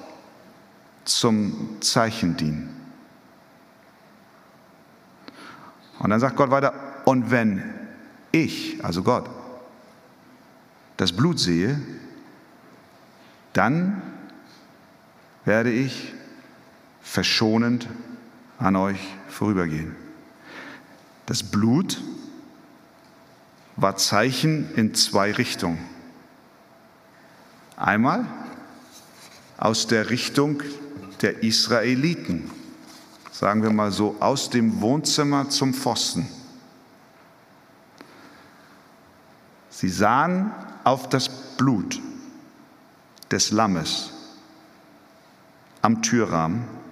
zum 1.06 1.78
Zeichen 1.80 2.36
dienen. 2.36 2.76
Und 6.00 6.10
dann 6.10 6.20
sagt 6.20 6.36
Gott 6.36 6.52
weiter, 6.52 6.74
und 7.06 7.32
wenn 7.32 7.64
ich, 8.34 8.84
also 8.84 9.02
Gott, 9.02 9.30
das 10.98 11.14
Blut 11.14 11.40
sehe, 11.40 11.80
dann 13.54 14.02
werde 15.46 15.72
ich 15.72 16.14
verschonend 17.02 17.88
an 18.64 18.78
euch 18.78 19.00
vorübergehen. 19.28 19.94
Das 21.26 21.44
Blut 21.44 22.02
war 23.76 23.98
Zeichen 23.98 24.74
in 24.76 24.96
zwei 24.96 25.34
Richtungen. 25.34 25.80
Einmal 27.76 28.26
aus 29.58 29.88
der 29.88 30.10
Richtung 30.10 30.64
der 31.22 31.44
Israeliten, 31.44 32.50
sagen 33.32 33.64
wir 33.64 33.70
mal 33.70 33.92
so, 33.92 34.16
aus 34.22 34.50
dem 34.50 34.80
Wohnzimmer 34.80 35.50
zum 35.50 35.74
Pfosten. 35.74 36.28
Sie 39.70 39.90
sahen 39.90 40.52
auf 40.86 41.10
das 41.10 41.28
Blut 41.58 42.00
des 43.30 43.52
Lammes 43.52 44.14
am 45.82 46.02
Türrahmen. 46.02 46.83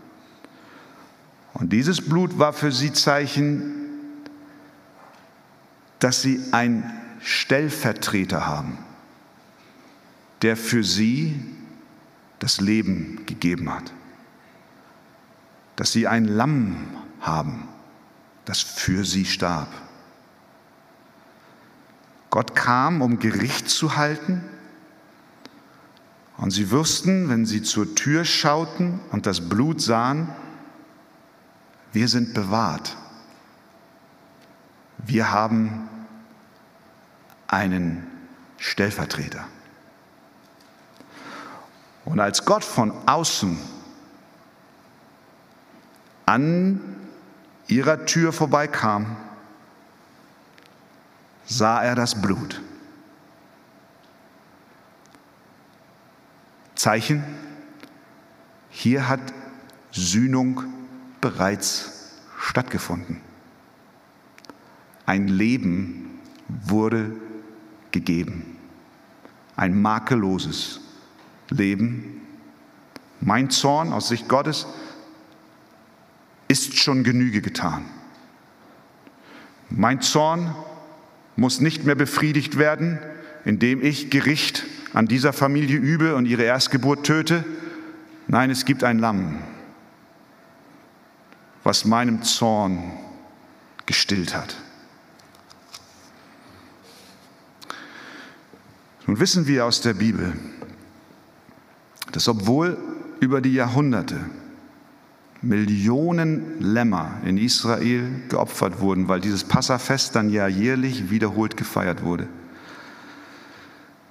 Und 1.62 1.72
dieses 1.72 2.02
Blut 2.02 2.40
war 2.40 2.54
für 2.54 2.72
sie 2.72 2.92
Zeichen, 2.92 3.72
dass 6.00 6.24
sie 6.24 6.42
einen 6.52 6.92
Stellvertreter 7.22 8.48
haben, 8.48 8.80
der 10.42 10.58
für 10.58 10.84
sie 10.84 11.40
das 12.40 12.62
Leben 12.62 13.28
gegeben 13.28 13.72
hat. 13.72 13.94
Dass 15.76 15.92
sie 15.92 16.08
ein 16.08 16.26
Lamm 16.26 16.78
haben, 17.22 17.68
das 18.46 18.62
für 18.62 19.06
sie 19.06 19.26
starb. 19.26 19.70
Gott 22.32 22.56
kam, 22.56 23.04
um 23.04 23.20
Gericht 23.20 23.70
zu 23.70 23.96
halten. 23.98 24.44
Und 26.38 26.50
sie 26.50 26.72
wussten, 26.72 27.30
wenn 27.30 27.46
sie 27.46 27.62
zur 27.62 27.94
Tür 27.94 28.26
schauten 28.26 29.00
und 29.12 29.28
das 29.28 29.48
Blut 29.48 29.80
sahen, 29.80 30.28
wir 31.94 32.08
sind 32.08 32.34
bewahrt. 32.34 32.96
Wir 34.98 35.32
haben 35.32 35.90
einen 37.48 38.08
Stellvertreter. 38.58 39.46
Und 42.06 42.20
als 42.20 42.46
Gott 42.46 42.64
von 42.64 42.94
außen 43.08 43.60
an 46.26 46.80
ihrer 47.68 48.06
Tür 48.06 48.32
vorbeikam, 48.32 49.18
sah 51.46 51.84
er 51.84 51.96
das 51.96 52.22
Blut. 52.22 52.62
Zeichen, 56.76 57.24
hier 58.70 59.08
hat 59.08 59.20
Sühnung 59.92 60.64
bereits 61.22 62.20
stattgefunden. 62.40 63.22
Ein 65.06 65.28
Leben 65.28 66.20
wurde 66.48 67.12
gegeben. 67.92 68.58
Ein 69.56 69.82
makelloses 69.82 70.82
Leben. 71.50 72.22
Mein 73.20 73.50
Zorn 73.50 73.94
aus 73.94 74.10
Sicht 74.10 74.28
Gottes 74.28 74.66
ist 76.48 76.78
schon 76.78 77.04
Genüge 77.04 77.42
getan. 77.42 77.86
Mein 79.70 80.02
Zorn 80.02 80.54
muss 81.36 81.62
nicht 81.62 81.86
mehr 81.86 81.96
befriedigt 81.96 82.58
werden, 82.58 83.00
indem 83.46 83.82
ich 83.82 84.10
Gericht 84.10 84.66
an 84.94 85.08
dieser 85.08 85.34
Familie 85.34 85.78
übe 85.78 86.16
und 86.16 86.26
ihre 86.26 86.44
Erstgeburt 86.44 87.06
töte. 87.06 87.46
Nein, 88.28 88.50
es 88.50 88.66
gibt 88.66 88.84
ein 88.84 89.00
Lamm, 89.00 89.40
was 91.64 91.86
meinem 91.86 92.24
Zorn 92.24 92.92
gestillt 93.86 94.36
hat. 94.36 94.56
Nun 99.06 99.20
wissen 99.20 99.48
wir 99.48 99.66
aus 99.66 99.82
der 99.82 99.94
Bibel, 99.94 100.34
dass 102.12 102.28
obwohl 102.28 102.78
über 103.20 103.42
die 103.42 103.54
Jahrhunderte 103.54 104.20
Millionen 105.42 106.62
Lämmer 106.62 107.18
in 107.26 107.38
Israel 107.38 108.10
geopfert 108.30 108.80
wurden, 108.80 109.08
weil 109.08 109.20
dieses 109.20 109.44
Passafest 109.44 110.16
dann 110.16 110.30
ja 110.30 110.48
jährlich 110.48 111.10
wiederholt 111.10 111.58
gefeiert 111.58 112.04
wurde. 112.04 112.28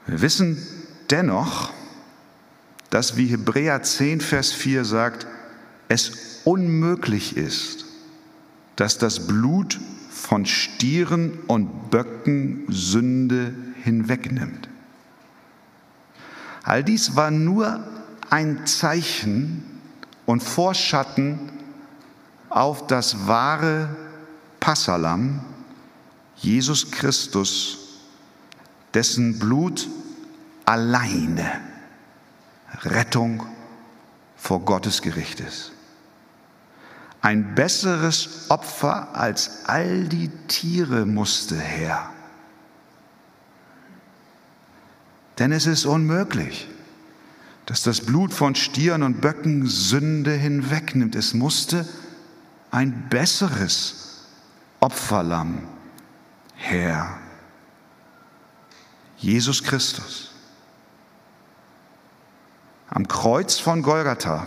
Wir 0.07 0.21
wissen 0.23 0.59
dennoch, 1.09 1.73
dass 2.91 3.17
wie 3.17 3.27
Hebräer 3.27 3.83
10, 3.83 4.21
Vers 4.21 4.53
4 4.53 4.85
sagt, 4.85 5.27
es 5.91 6.41
unmöglich 6.45 7.37
ist, 7.37 7.85
dass 8.77 8.97
das 8.97 9.27
Blut 9.27 9.79
von 10.09 10.47
Stieren 10.47 11.41
und 11.49 11.91
Böcken 11.91 12.65
Sünde 12.69 13.53
hinwegnimmt. 13.83 14.69
All 16.63 16.85
dies 16.85 17.17
war 17.17 17.33
nur 17.33 17.85
ein 18.31 18.67
Zeichen 18.67 19.65
und 20.27 20.45
Vorschatten 20.45 21.51
auf 22.49 22.87
das 22.87 23.27
wahre 23.27 23.89
Passalam, 24.61 25.45
Jesus 26.37 26.93
Christus, 26.93 27.99
dessen 28.95 29.41
Blut 29.41 29.89
alleine 30.67 31.51
Rettung 32.83 33.45
vor 34.37 34.61
Gottes 34.61 35.03
Gericht 35.03 35.41
ist. 35.41 35.73
Ein 37.23 37.55
besseres 37.55 38.47
Opfer 38.51 39.15
als 39.15 39.67
all 39.67 40.09
die 40.09 40.29
Tiere 40.49 41.05
musste 41.05 41.59
her. 41.59 42.11
Denn 45.39 45.53
es 45.53 45.67
ist 45.67 45.85
unmöglich, 45.85 46.69
dass 47.67 47.83
das 47.83 48.01
Blut 48.01 48.33
von 48.33 48.55
Stieren 48.55 49.03
und 49.03 49.21
Böcken 49.21 49.67
Sünde 49.67 50.33
hinwegnimmt. 50.33 51.15
Es 51.15 51.35
musste 51.35 51.87
ein 52.71 53.09
besseres 53.11 54.27
Opferlamm 54.81 55.69
her. 56.57 57.19
Jesus 59.19 59.63
Christus. 59.63 60.31
Am 62.89 63.07
Kreuz 63.07 63.59
von 63.59 63.83
Golgatha 63.83 64.47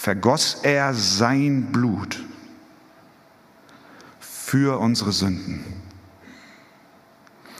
vergoss 0.00 0.60
er 0.62 0.94
sein 0.94 1.72
Blut 1.72 2.22
für 4.20 4.78
unsere 4.78 5.10
Sünden. 5.10 5.64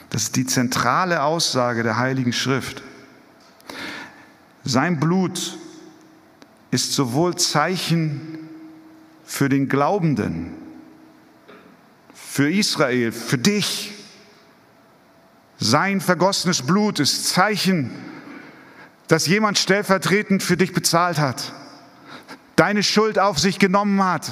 Das 0.09 0.23
ist 0.23 0.37
die 0.37 0.45
zentrale 0.45 1.21
Aussage 1.21 1.83
der 1.83 1.97
Heiligen 1.97 2.31
Schrift. 2.31 2.81
Sein 4.63 5.01
Blut 5.01 5.57
ist 6.71 6.93
sowohl 6.93 7.35
Zeichen 7.35 8.49
für 9.25 9.49
den 9.49 9.67
Glaubenden, 9.67 10.53
für 12.13 12.49
Israel, 12.49 13.11
für 13.11 13.37
dich. 13.37 13.93
Sein 15.57 15.99
vergossenes 15.99 16.61
Blut 16.61 16.99
ist 16.99 17.27
Zeichen, 17.27 17.91
dass 19.09 19.27
jemand 19.27 19.59
stellvertretend 19.59 20.41
für 20.41 20.55
dich 20.55 20.71
bezahlt 20.71 21.19
hat, 21.19 21.53
deine 22.59 22.83
Schuld 22.83 23.17
auf 23.17 23.39
sich 23.39 23.57
genommen 23.57 24.03
hat, 24.03 24.29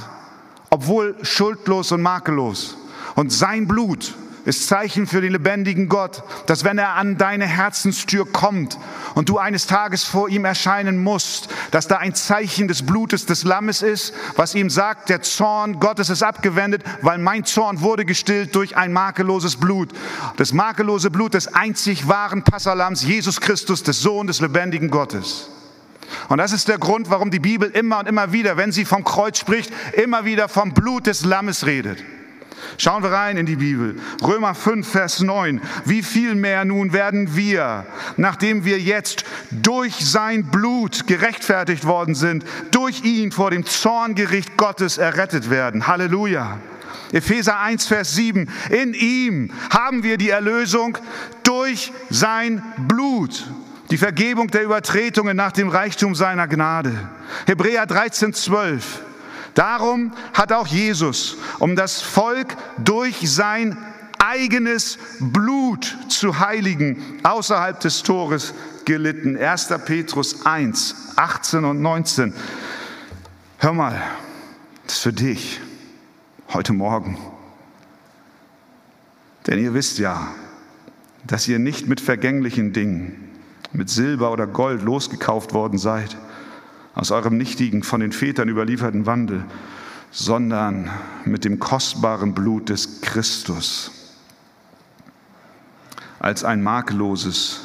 obwohl 0.69 1.15
schuldlos 1.21 1.93
und 1.93 2.01
makellos. 2.01 2.75
Und 3.15 3.31
sein 3.31 3.69
Blut 3.69 4.15
ist 4.43 4.67
Zeichen 4.67 5.07
für 5.07 5.21
den 5.21 5.31
lebendigen 5.31 5.87
Gott, 5.87 6.23
dass 6.45 6.65
wenn 6.65 6.77
er 6.77 6.95
an 6.95 7.17
deine 7.17 7.45
Herzenstür 7.45 8.29
kommt 8.29 8.77
und 9.15 9.29
du 9.29 9.37
eines 9.37 9.65
Tages 9.65 10.03
vor 10.03 10.27
ihm 10.27 10.43
erscheinen 10.43 11.01
musst, 11.01 11.47
dass 11.71 11.87
da 11.87 11.97
ein 11.97 12.15
Zeichen 12.15 12.67
des 12.67 12.85
Blutes 12.85 13.25
des 13.25 13.43
Lammes 13.43 13.81
ist, 13.81 14.13
was 14.35 14.55
ihm 14.55 14.69
sagt, 14.69 15.07
der 15.07 15.21
Zorn 15.21 15.79
Gottes 15.79 16.09
ist 16.09 16.21
abgewendet, 16.21 16.83
weil 17.02 17.19
mein 17.19 17.45
Zorn 17.45 17.79
wurde 17.79 18.04
gestillt 18.04 18.54
durch 18.56 18.75
ein 18.75 18.91
makelloses 18.91 19.56
Blut. 19.56 19.89
Das 20.35 20.52
makellose 20.52 21.12
Blut 21.12 21.33
des 21.33 21.54
einzig 21.54 22.10
wahren 22.10 22.43
Passalams, 22.43 23.04
Jesus 23.04 23.39
Christus, 23.39 23.83
des 23.83 24.02
Sohn 24.02 24.27
des 24.27 24.41
lebendigen 24.41 24.89
Gottes. 24.89 25.49
Und 26.29 26.37
das 26.37 26.51
ist 26.51 26.67
der 26.67 26.77
Grund, 26.77 27.10
warum 27.10 27.31
die 27.31 27.39
Bibel 27.39 27.69
immer 27.69 27.99
und 27.99 28.08
immer 28.08 28.31
wieder, 28.31 28.58
wenn 28.58 28.71
sie 28.71 28.85
vom 28.85 29.03
Kreuz 29.03 29.37
spricht, 29.37 29.71
immer 29.93 30.25
wieder 30.25 30.49
vom 30.49 30.73
Blut 30.73 31.08
des 31.08 31.25
Lammes 31.25 31.65
redet. 31.65 32.03
Schauen 32.77 33.03
wir 33.03 33.12
rein 33.12 33.37
in 33.37 33.45
die 33.45 33.55
Bibel. 33.55 33.99
Römer 34.23 34.53
5, 34.53 34.87
Vers 34.87 35.21
9. 35.21 35.62
Wie 35.85 36.03
viel 36.03 36.35
mehr 36.35 36.65
nun 36.65 36.93
werden 36.93 37.35
wir, 37.35 37.85
nachdem 38.17 38.65
wir 38.65 38.79
jetzt 38.79 39.25
durch 39.51 39.95
sein 39.95 40.45
Blut 40.45 41.08
gerechtfertigt 41.08 41.85
worden 41.85 42.13
sind, 42.13 42.45
durch 42.71 43.03
ihn 43.03 43.31
vor 43.31 43.51
dem 43.51 43.65
Zorngericht 43.65 44.58
Gottes 44.58 44.97
errettet 44.97 45.49
werden. 45.49 45.87
Halleluja. 45.87 46.60
Epheser 47.12 47.60
1, 47.60 47.87
Vers 47.87 48.15
7. 48.15 48.49
In 48.69 48.93
ihm 48.93 49.51
haben 49.69 50.03
wir 50.03 50.17
die 50.17 50.29
Erlösung 50.29 50.97
durch 51.43 51.91
sein 52.10 52.62
Blut. 52.87 53.49
Die 53.90 53.98
Vergebung 53.98 54.48
der 54.50 54.63
Übertretungen 54.63 55.38
nach 55.38 55.54
dem 55.54 55.69
Reichtum 55.69 56.13
seiner 56.13 56.48
Gnade. 56.48 57.10
Hebräer 57.46 57.85
13, 57.85 58.33
12. 58.33 59.02
Darum 59.54 60.13
hat 60.33 60.52
auch 60.52 60.67
Jesus, 60.67 61.38
um 61.60 61.75
das 61.75 62.02
Volk 62.02 62.56
durch 62.77 63.29
sein 63.29 63.77
eigenes 64.19 65.00
Blut 65.19 65.98
zu 66.10 66.40
heiligen, 66.40 67.19
außerhalb 67.23 67.79
des 67.79 68.04
Tores 68.04 68.54
gelitten. 68.83 69.38
1. 69.38 69.69
Petrus 69.85 70.46
1, 70.46 71.13
18 71.15 71.63
und 71.63 71.81
19. 71.81 72.33
Hör 73.60 73.73
mal, 73.73 74.02
das 74.85 74.98
ist 74.98 75.04
für 75.04 75.13
dich 75.13 75.62
heute 76.50 76.73
Morgen. 76.73 77.17
Denn 79.48 79.60
ihr 79.60 79.73
wisst 79.73 79.98
ja, 79.98 80.27
dass 81.25 81.48
ihr 81.48 81.58
nicht 81.58 81.88
mit 81.88 82.02
vergänglichen 82.02 82.73
Dingen, 82.73 83.27
mit 83.78 83.90
Silber 83.90 84.32
oder 84.32 84.48
Gold 84.48 84.82
losgekauft 84.82 85.54
worden 85.54 85.78
seid, 85.78 86.17
aus 86.96 87.12
eurem 87.12 87.38
nichtigen, 87.38 87.84
von 87.84 88.00
den 88.02 88.12
Vätern 88.12 88.50
überlieferten 88.50 89.06
Wandel, 89.06 89.46
sondern 90.10 90.90
mit 91.25 91.46
dem 91.46 91.60
kostbaren 91.60 92.34
Blut 92.34 92.69
des 92.69 93.02
Christus, 93.02 93.92
als 96.19 96.44
ein 96.44 96.63
makelloses, 96.63 97.62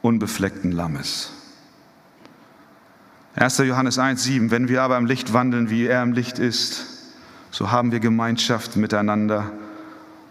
unbefleckten 0.00 0.70
Lammes. 0.70 1.32
1. 3.34 3.58
Johannes 3.58 3.98
1, 3.98 4.22
7, 4.22 4.50
wenn 4.52 4.68
wir 4.68 4.82
aber 4.82 4.96
im 4.96 5.06
Licht 5.06 5.32
wandeln, 5.32 5.70
wie 5.70 5.86
er 5.86 6.02
im 6.02 6.12
Licht 6.12 6.38
ist, 6.38 6.86
so 7.50 7.72
haben 7.72 7.90
wir 7.90 7.98
Gemeinschaft 7.98 8.76
miteinander 8.76 9.50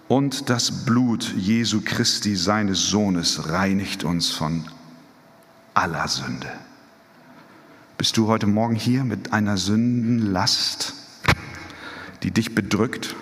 und 0.07 0.49
das 0.49 0.85
Blut 0.85 1.33
Jesu 1.35 1.81
Christi, 1.83 2.35
seines 2.35 2.89
Sohnes, 2.89 3.49
reinigt 3.49 4.03
uns 4.03 4.29
von 4.29 4.65
aller 5.73 6.07
Sünde. 6.07 6.51
Bist 7.97 8.15
du 8.17 8.27
heute 8.27 8.47
Morgen 8.47 8.75
hier 8.75 9.03
mit 9.03 9.33
einer 9.33 9.57
Sündenlast, 9.57 10.93
die 12.23 12.31
dich 12.31 12.55
bedrückt, 12.55 13.15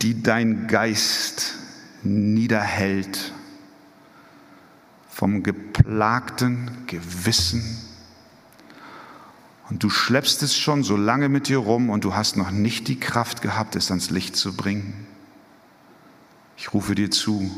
die 0.00 0.22
dein 0.22 0.68
Geist 0.68 1.54
niederhält 2.02 3.32
vom 5.10 5.42
geplagten 5.42 6.70
Gewissen? 6.86 7.91
Und 9.68 9.82
du 9.82 9.90
schleppst 9.90 10.42
es 10.42 10.56
schon 10.56 10.82
so 10.82 10.96
lange 10.96 11.28
mit 11.28 11.48
dir 11.48 11.58
rum 11.58 11.90
und 11.90 12.04
du 12.04 12.14
hast 12.14 12.36
noch 12.36 12.50
nicht 12.50 12.88
die 12.88 12.98
Kraft 12.98 13.42
gehabt, 13.42 13.76
es 13.76 13.90
ans 13.90 14.10
Licht 14.10 14.36
zu 14.36 14.56
bringen. 14.56 15.06
Ich 16.56 16.74
rufe 16.74 16.94
dir 16.94 17.10
zu, 17.10 17.50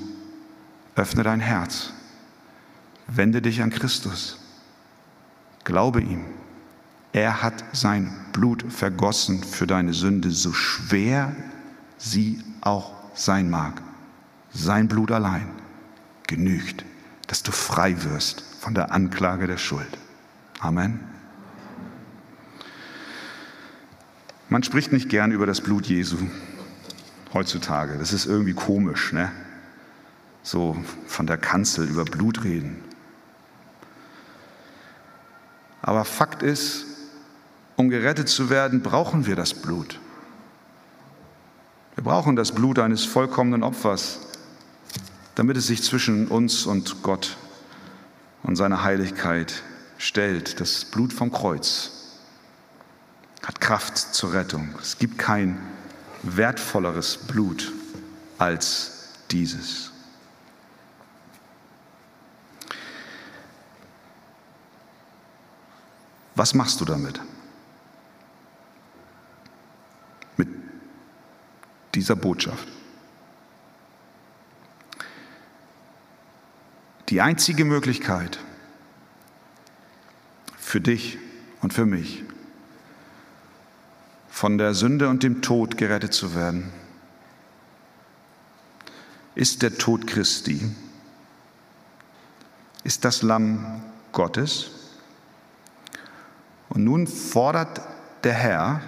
öffne 0.95 1.23
dein 1.23 1.41
Herz, 1.41 1.93
wende 3.07 3.43
dich 3.43 3.63
an 3.63 3.71
Christus, 3.71 4.39
glaube 5.65 6.01
ihm. 6.01 6.25
Er 7.13 7.43
hat 7.43 7.65
sein 7.73 8.13
Blut 8.33 8.65
vergossen 8.69 9.43
für 9.43 9.67
deine 9.67 9.95
Sünde, 9.95 10.31
so 10.31 10.53
schwer 10.53 11.35
sie 11.97 12.43
auch 12.61 12.93
sein 13.15 13.49
mag. 13.49 13.81
Sein 14.53 14.89
Blut 14.89 15.13
allein 15.13 15.49
genügt, 16.27 16.85
dass 17.27 17.43
du 17.43 17.53
frei 17.53 18.03
wirst 18.03 18.43
von 18.61 18.75
der 18.75 18.93
Anklage 18.93 19.47
der 19.47 19.59
Schuld. 19.59 19.99
Amen. 20.61 21.14
Man 24.55 24.63
spricht 24.63 24.93
nicht 24.93 25.09
gern 25.09 25.33
über 25.33 25.47
das 25.47 25.61
Blut 25.61 25.87
Jesu 25.87 26.17
heutzutage. 27.33 27.99
Das 27.99 28.13
ist 28.13 28.25
irgendwie 28.25 28.53
komisch, 28.53 29.13
ne? 29.13 29.33
So 30.45 30.77
von 31.09 31.27
der 31.27 31.39
Kanzel 31.39 31.89
über 31.89 32.05
Blut 32.05 32.45
reden. 32.45 32.81
Aber 35.83 36.05
Fakt 36.05 36.45
ist, 36.45 36.87
um 37.75 37.89
gerettet 37.89 38.29
zu 38.29 38.49
werden, 38.49 38.81
brauchen 38.81 39.27
wir 39.27 39.35
das 39.35 39.55
Blut. 39.55 39.99
Wir 41.97 42.05
brauchen 42.05 42.37
das 42.37 42.53
Blut 42.53 42.79
eines 42.79 43.05
vollkommenen 43.05 43.65
Opfers, 43.65 44.21
damit 45.35 45.57
es 45.57 45.67
sich 45.67 45.83
zwischen 45.83 46.29
uns 46.29 46.65
und 46.65 47.03
Gott 47.03 47.39
und 48.45 48.55
seiner 48.55 48.85
Heiligkeit 48.85 49.65
stellt. 49.99 50.61
Das 50.61 50.85
Blut 50.85 51.13
vom 51.13 51.33
Kreuz 51.33 52.04
hat 53.45 53.61
Kraft 53.61 53.99
zur 53.99 54.33
Rettung. 54.33 54.75
Es 54.81 54.99
gibt 54.99 55.19
kein 55.19 55.59
wertvolleres 56.23 57.19
Blut 57.19 57.73
als 58.39 59.11
dieses. 59.31 59.93
Was 66.35 66.55
machst 66.55 66.81
du 66.81 66.85
damit? 66.85 67.21
Mit 70.37 70.49
dieser 71.95 72.17
Botschaft. 72.17 72.67
Die 77.11 77.21
einzige 77.21 77.65
Möglichkeit 77.65 78.41
für 80.57 80.81
dich 80.81 81.19
und 81.61 81.73
für 81.73 81.87
mich 81.87 82.25
von 84.35 84.59
der 84.59 84.75
Sünde 84.75 85.09
und 85.09 85.23
dem 85.23 85.43
Tod 85.43 85.77
gerettet 85.79 86.13
zu 86.13 86.35
werden, 86.35 86.73
ist 89.37 89.63
der 89.63 89.79
Tod 89.79 90.09
Christi, 90.09 90.75
ist 92.83 93.05
das 93.05 93.23
Lamm 93.23 93.81
Gottes. 94.11 94.73
Und 96.69 96.83
nun 96.83 97.07
fordert 97.07 97.81
der 98.25 98.33
Herr, 98.33 98.81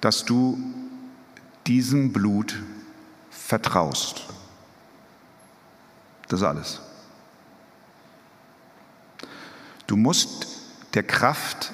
dass 0.00 0.24
du 0.24 0.56
diesem 1.66 2.12
Blut 2.12 2.54
vertraust. 3.30 4.26
Das 6.28 6.44
alles. 6.44 6.80
Du 9.88 9.96
musst 9.96 10.46
der 10.94 11.02
Kraft 11.02 11.72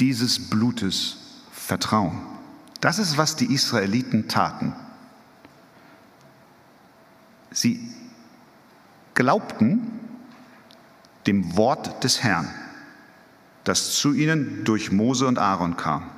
dieses 0.00 0.48
Blutes 0.48 1.18
vertrauen. 1.52 2.18
Das 2.80 2.98
ist, 2.98 3.18
was 3.18 3.36
die 3.36 3.52
Israeliten 3.52 4.28
taten. 4.28 4.72
Sie 7.50 7.94
glaubten 9.14 9.92
dem 11.26 11.56
Wort 11.56 12.02
des 12.02 12.22
Herrn, 12.22 12.48
das 13.64 13.92
zu 13.96 14.14
ihnen 14.14 14.64
durch 14.64 14.90
Mose 14.90 15.26
und 15.26 15.38
Aaron 15.38 15.76
kam. 15.76 16.10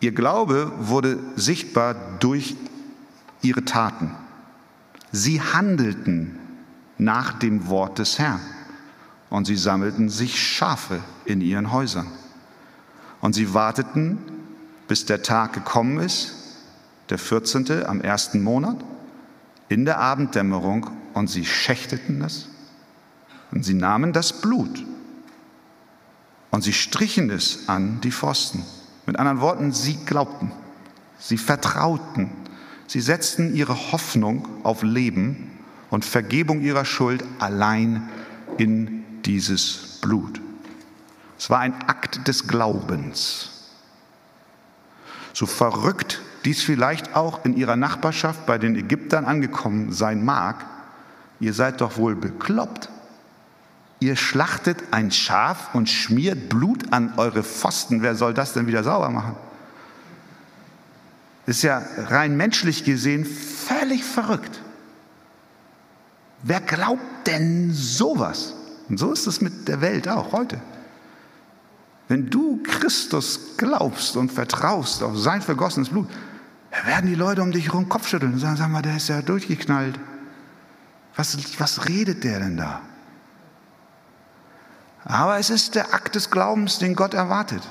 Ihr 0.00 0.12
Glaube 0.12 0.72
wurde 0.78 1.18
sichtbar 1.36 1.94
durch 2.20 2.56
ihre 3.42 3.64
Taten. 3.64 4.14
Sie 5.12 5.42
handelten 5.42 6.38
nach 6.96 7.38
dem 7.38 7.68
Wort 7.68 7.98
des 7.98 8.18
Herrn 8.18 8.40
und 9.28 9.44
sie 9.46 9.56
sammelten 9.56 10.08
sich 10.08 10.40
Schafe 10.40 11.02
in 11.26 11.40
ihren 11.40 11.72
Häusern. 11.72 12.06
Und 13.20 13.34
sie 13.34 13.52
warteten, 13.54 14.18
bis 14.88 15.04
der 15.04 15.22
Tag 15.22 15.52
gekommen 15.52 15.98
ist, 15.98 16.32
der 17.10 17.18
14. 17.18 17.84
am 17.86 18.00
ersten 18.00 18.42
Monat, 18.42 18.76
in 19.68 19.84
der 19.84 19.98
Abenddämmerung, 19.98 20.90
und 21.16 21.28
sie 21.28 21.46
schächteten 21.46 22.20
es 22.20 22.46
und 23.50 23.64
sie 23.64 23.72
nahmen 23.72 24.12
das 24.12 24.42
Blut 24.42 24.84
und 26.50 26.62
sie 26.62 26.74
strichen 26.74 27.30
es 27.30 27.70
an 27.70 28.02
die 28.02 28.12
Pfosten. 28.12 28.62
Mit 29.06 29.18
anderen 29.18 29.40
Worten, 29.40 29.72
sie 29.72 29.96
glaubten, 30.04 30.52
sie 31.18 31.38
vertrauten, 31.38 32.30
sie 32.86 33.00
setzten 33.00 33.54
ihre 33.54 33.92
Hoffnung 33.92 34.46
auf 34.62 34.82
Leben 34.82 35.52
und 35.88 36.04
Vergebung 36.04 36.60
ihrer 36.60 36.84
Schuld 36.84 37.24
allein 37.38 38.10
in 38.58 39.04
dieses 39.24 39.98
Blut. 40.02 40.42
Es 41.38 41.50
war 41.50 41.60
ein 41.60 41.74
Akt 41.86 42.26
des 42.28 42.46
Glaubens. 42.48 43.50
So 45.32 45.46
verrückt 45.46 46.20
dies 46.44 46.62
vielleicht 46.62 47.16
auch 47.16 47.44
in 47.44 47.56
ihrer 47.56 47.76
Nachbarschaft 47.76 48.46
bei 48.46 48.56
den 48.56 48.76
Ägyptern 48.76 49.24
angekommen 49.24 49.92
sein 49.92 50.24
mag, 50.24 50.64
ihr 51.40 51.52
seid 51.52 51.80
doch 51.80 51.98
wohl 51.98 52.14
bekloppt. 52.14 52.88
Ihr 53.98 54.14
schlachtet 54.16 54.82
ein 54.92 55.10
Schaf 55.10 55.74
und 55.74 55.88
schmiert 55.88 56.48
Blut 56.48 56.92
an 56.92 57.14
eure 57.16 57.42
Pfosten. 57.42 58.02
Wer 58.02 58.14
soll 58.14 58.34
das 58.34 58.52
denn 58.52 58.66
wieder 58.66 58.84
sauber 58.84 59.10
machen? 59.10 59.36
ist 61.46 61.62
ja 61.62 61.82
rein 62.08 62.36
menschlich 62.36 62.84
gesehen 62.84 63.24
völlig 63.24 64.04
verrückt. 64.04 64.60
Wer 66.42 66.60
glaubt 66.60 67.26
denn 67.26 67.70
sowas? 67.72 68.54
Und 68.88 68.98
so 68.98 69.12
ist 69.12 69.26
es 69.26 69.40
mit 69.40 69.68
der 69.68 69.80
Welt 69.80 70.08
auch 70.08 70.32
heute. 70.32 70.60
Wenn 72.08 72.30
du 72.30 72.62
Christus 72.62 73.56
glaubst 73.56 74.16
und 74.16 74.30
vertraust 74.30 75.02
auf 75.02 75.18
sein 75.18 75.42
vergossenes 75.42 75.88
Blut, 75.88 76.08
werden 76.84 77.08
die 77.08 77.16
Leute 77.16 77.42
um 77.42 77.52
dich 77.52 77.66
herum 77.66 77.88
Kopfschütteln 77.88 78.34
und 78.34 78.38
sagen, 78.38 78.56
sag 78.56 78.68
mal, 78.68 78.82
der 78.82 78.96
ist 78.96 79.08
ja 79.08 79.22
durchgeknallt. 79.22 79.98
Was, 81.16 81.36
was 81.58 81.88
redet 81.88 82.22
der 82.22 82.40
denn 82.40 82.56
da? 82.56 82.80
Aber 85.04 85.38
es 85.38 85.50
ist 85.50 85.74
der 85.74 85.94
Akt 85.94 86.14
des 86.14 86.30
Glaubens, 86.30 86.78
den 86.78 86.94
Gott 86.94 87.14
erwartet. 87.14 87.62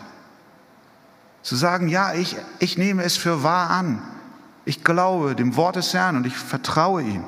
Zu 1.43 1.55
sagen, 1.55 1.89
ja, 1.89 2.13
ich, 2.13 2.35
ich 2.59 2.77
nehme 2.77 3.03
es 3.03 3.17
für 3.17 3.43
wahr 3.43 3.69
an. 3.69 4.01
Ich 4.63 4.83
glaube 4.83 5.35
dem 5.35 5.55
Wort 5.55 5.75
des 5.75 5.93
Herrn 5.93 6.15
und 6.15 6.25
ich 6.25 6.35
vertraue 6.35 7.03
ihm. 7.03 7.23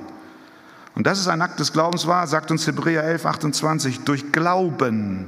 Und 0.95 1.05
das 1.05 1.19
ist 1.19 1.27
ein 1.27 1.41
Akt 1.41 1.59
des 1.59 1.71
Glaubens 1.71 2.07
wahr, 2.07 2.25
sagt 2.25 2.49
uns 2.49 2.65
Hebräer 2.65 3.03
11, 3.03 3.25
28. 3.25 3.99
Durch 3.99 4.31
Glauben 4.31 5.27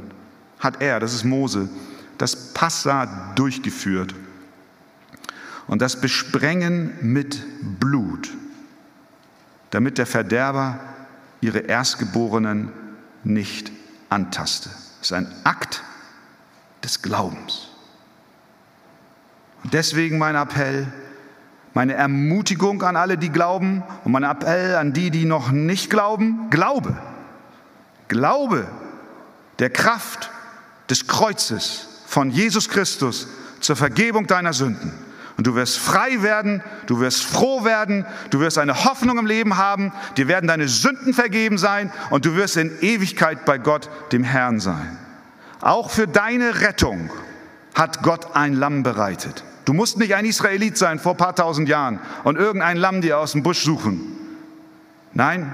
hat 0.59 0.81
er, 0.81 0.99
das 0.99 1.13
ist 1.13 1.23
Mose, 1.23 1.69
das 2.17 2.53
Passa 2.53 3.33
durchgeführt. 3.35 4.13
Und 5.67 5.81
das 5.81 6.01
Besprengen 6.01 6.93
mit 7.01 7.43
Blut, 7.79 8.29
damit 9.69 9.97
der 9.97 10.05
Verderber 10.05 10.79
ihre 11.41 11.59
Erstgeborenen 11.59 12.71
nicht 13.23 13.71
antaste. 14.09 14.69
Das 14.69 15.11
ist 15.11 15.13
ein 15.13 15.31
Akt 15.43 15.83
des 16.83 17.01
Glaubens. 17.01 17.69
Und 19.63 19.73
deswegen 19.73 20.17
mein 20.17 20.35
Appell, 20.35 20.91
meine 21.73 21.93
Ermutigung 21.93 22.81
an 22.81 22.95
alle, 22.95 23.17
die 23.17 23.29
glauben 23.29 23.83
und 24.03 24.11
mein 24.11 24.23
Appell 24.23 24.75
an 24.75 24.91
die, 24.91 25.11
die 25.11 25.25
noch 25.25 25.51
nicht 25.51 25.89
glauben, 25.89 26.49
glaube. 26.49 26.97
Glaube 28.07 28.67
der 29.59 29.69
Kraft 29.69 30.31
des 30.89 31.07
Kreuzes 31.07 31.87
von 32.05 32.31
Jesus 32.31 32.69
Christus 32.69 33.27
zur 33.59 33.75
Vergebung 33.75 34.27
deiner 34.27 34.53
Sünden. 34.53 34.93
Und 35.37 35.47
du 35.47 35.55
wirst 35.55 35.77
frei 35.77 36.21
werden, 36.21 36.61
du 36.87 36.99
wirst 36.99 37.23
froh 37.23 37.63
werden, 37.63 38.05
du 38.29 38.41
wirst 38.41 38.57
eine 38.57 38.83
Hoffnung 38.83 39.17
im 39.17 39.25
Leben 39.25 39.55
haben, 39.55 39.93
dir 40.17 40.27
werden 40.27 40.47
deine 40.47 40.67
Sünden 40.67 41.13
vergeben 41.13 41.57
sein 41.57 41.93
und 42.09 42.25
du 42.25 42.35
wirst 42.35 42.57
in 42.57 42.77
Ewigkeit 42.81 43.45
bei 43.45 43.57
Gott, 43.57 43.89
dem 44.11 44.23
Herrn 44.23 44.59
sein. 44.59 44.97
Auch 45.61 45.91
für 45.91 46.07
deine 46.07 46.61
Rettung 46.61 47.09
hat 47.73 48.03
Gott 48.03 48.35
ein 48.35 48.53
Lamm 48.53 48.83
bereitet. 48.83 49.45
Du 49.63 49.73
musst 49.73 49.97
nicht 49.97 50.15
ein 50.15 50.25
Israelit 50.25 50.77
sein 50.77 50.99
vor 50.99 51.13
ein 51.13 51.17
paar 51.17 51.35
tausend 51.35 51.69
Jahren 51.69 51.99
und 52.25 52.37
irgendein 52.37 52.75
Lamm 52.75 52.99
dir 52.99 53.19
aus 53.19 53.31
dem 53.33 53.43
Busch 53.43 53.63
suchen. 53.63 54.01
Nein, 55.13 55.53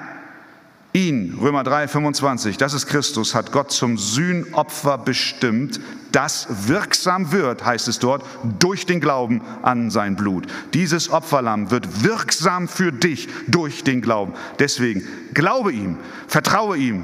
ihn, 0.95 1.37
Römer 1.41 1.63
3, 1.63 1.89
25, 1.89 2.57
das 2.57 2.73
ist 2.73 2.87
Christus, 2.87 3.35
hat 3.35 3.51
Gott 3.51 3.71
zum 3.71 3.97
Sühnopfer 3.97 4.97
bestimmt, 4.97 5.81
das 6.11 6.47
wirksam 6.67 7.33
wird, 7.33 7.65
heißt 7.65 7.89
es 7.89 7.99
dort, 7.99 8.25
durch 8.59 8.85
den 8.85 9.01
Glauben 9.01 9.41
an 9.61 9.91
sein 9.91 10.15
Blut. 10.15 10.47
Dieses 10.73 11.09
Opferlamm 11.09 11.69
wird 11.69 12.03
wirksam 12.03 12.69
für 12.69 12.93
dich 12.93 13.27
durch 13.47 13.83
den 13.83 14.01
Glauben. 14.01 14.33
Deswegen 14.59 15.03
glaube 15.33 15.73
ihm, 15.73 15.97
vertraue 16.27 16.77
ihm 16.77 17.03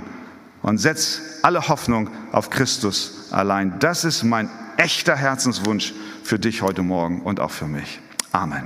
und 0.61 0.77
setz 0.77 1.19
alle 1.41 1.67
Hoffnung 1.67 2.09
auf 2.31 2.49
Christus 2.49 3.27
allein. 3.31 3.77
Das 3.79 4.05
ist 4.05 4.23
mein 4.23 4.49
echter 4.77 5.17
Herzenswunsch 5.17 5.93
für 6.23 6.39
dich 6.39 6.61
heute 6.61 6.81
Morgen 6.81 7.21
und 7.23 7.41
auch 7.41 7.51
für 7.51 7.67
mich. 7.67 7.99
Amen. 8.31 8.63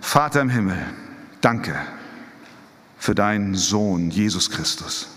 Vater 0.00 0.40
im 0.40 0.48
Himmel, 0.48 0.78
danke 1.40 1.76
für 3.00 3.14
deinen 3.14 3.54
Sohn 3.54 4.10
Jesus 4.10 4.50
Christus. 4.50 5.08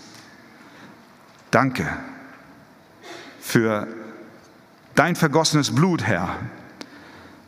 Danke 1.50 1.86
für 3.38 3.86
dein 4.94 5.14
vergossenes 5.14 5.72
Blut, 5.72 6.02
Herr. 6.02 6.40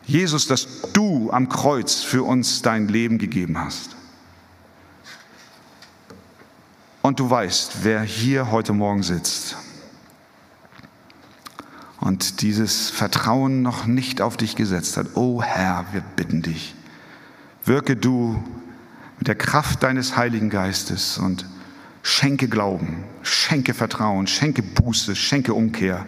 Jesus, 0.05 0.47
dass 0.47 0.93
du 0.93 1.33
am 1.33 1.49
Kreuz 1.49 2.03
für 2.03 2.23
uns 2.23 2.61
dein 2.61 2.87
Leben 2.87 3.17
gegeben 3.17 3.59
hast. 3.59 3.97
Und 7.01 7.19
du 7.19 7.31
weißt, 7.31 7.79
wer 7.83 8.03
hier 8.03 8.51
heute 8.51 8.75
Morgen 8.75 9.03
sitzt 9.03 9.57
und 11.99 12.43
dieses 12.43 12.91
Vertrauen 12.91 13.63
noch 13.63 13.87
nicht 13.87 14.21
auf 14.21 14.37
dich 14.37 14.55
gesetzt 14.55 14.99
hat. 14.99 15.09
Oh 15.15 15.43
Herr, 15.43 15.87
wir 15.93 16.03
bitten 16.03 16.43
dich, 16.43 16.75
wirke 17.65 17.97
du 17.97 18.45
mit 19.19 19.29
der 19.29 19.35
Kraft 19.35 19.83
deines 19.83 20.17
Heiligen 20.17 20.51
Geistes 20.51 21.19
und 21.19 21.47
schenke 22.03 22.49
Glauben, 22.49 23.05
schenke 23.23 23.75
Vertrauen, 23.75 24.27
schenke 24.27 24.63
Buße, 24.63 25.17
schenke 25.17 25.55
Umkehr, 25.55 26.07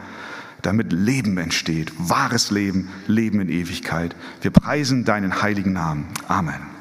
damit 0.63 0.93
Leben 0.93 1.39
entsteht, 1.39 1.93
wahres 1.99 2.51
Leben, 2.51 2.89
Leben 3.07 3.41
in 3.41 3.49
Ewigkeit. 3.49 4.15
Wir 4.43 4.51
preisen 4.51 5.05
deinen 5.05 5.43
heiligen 5.43 5.73
Namen. 5.73 6.07
Amen. 6.27 6.78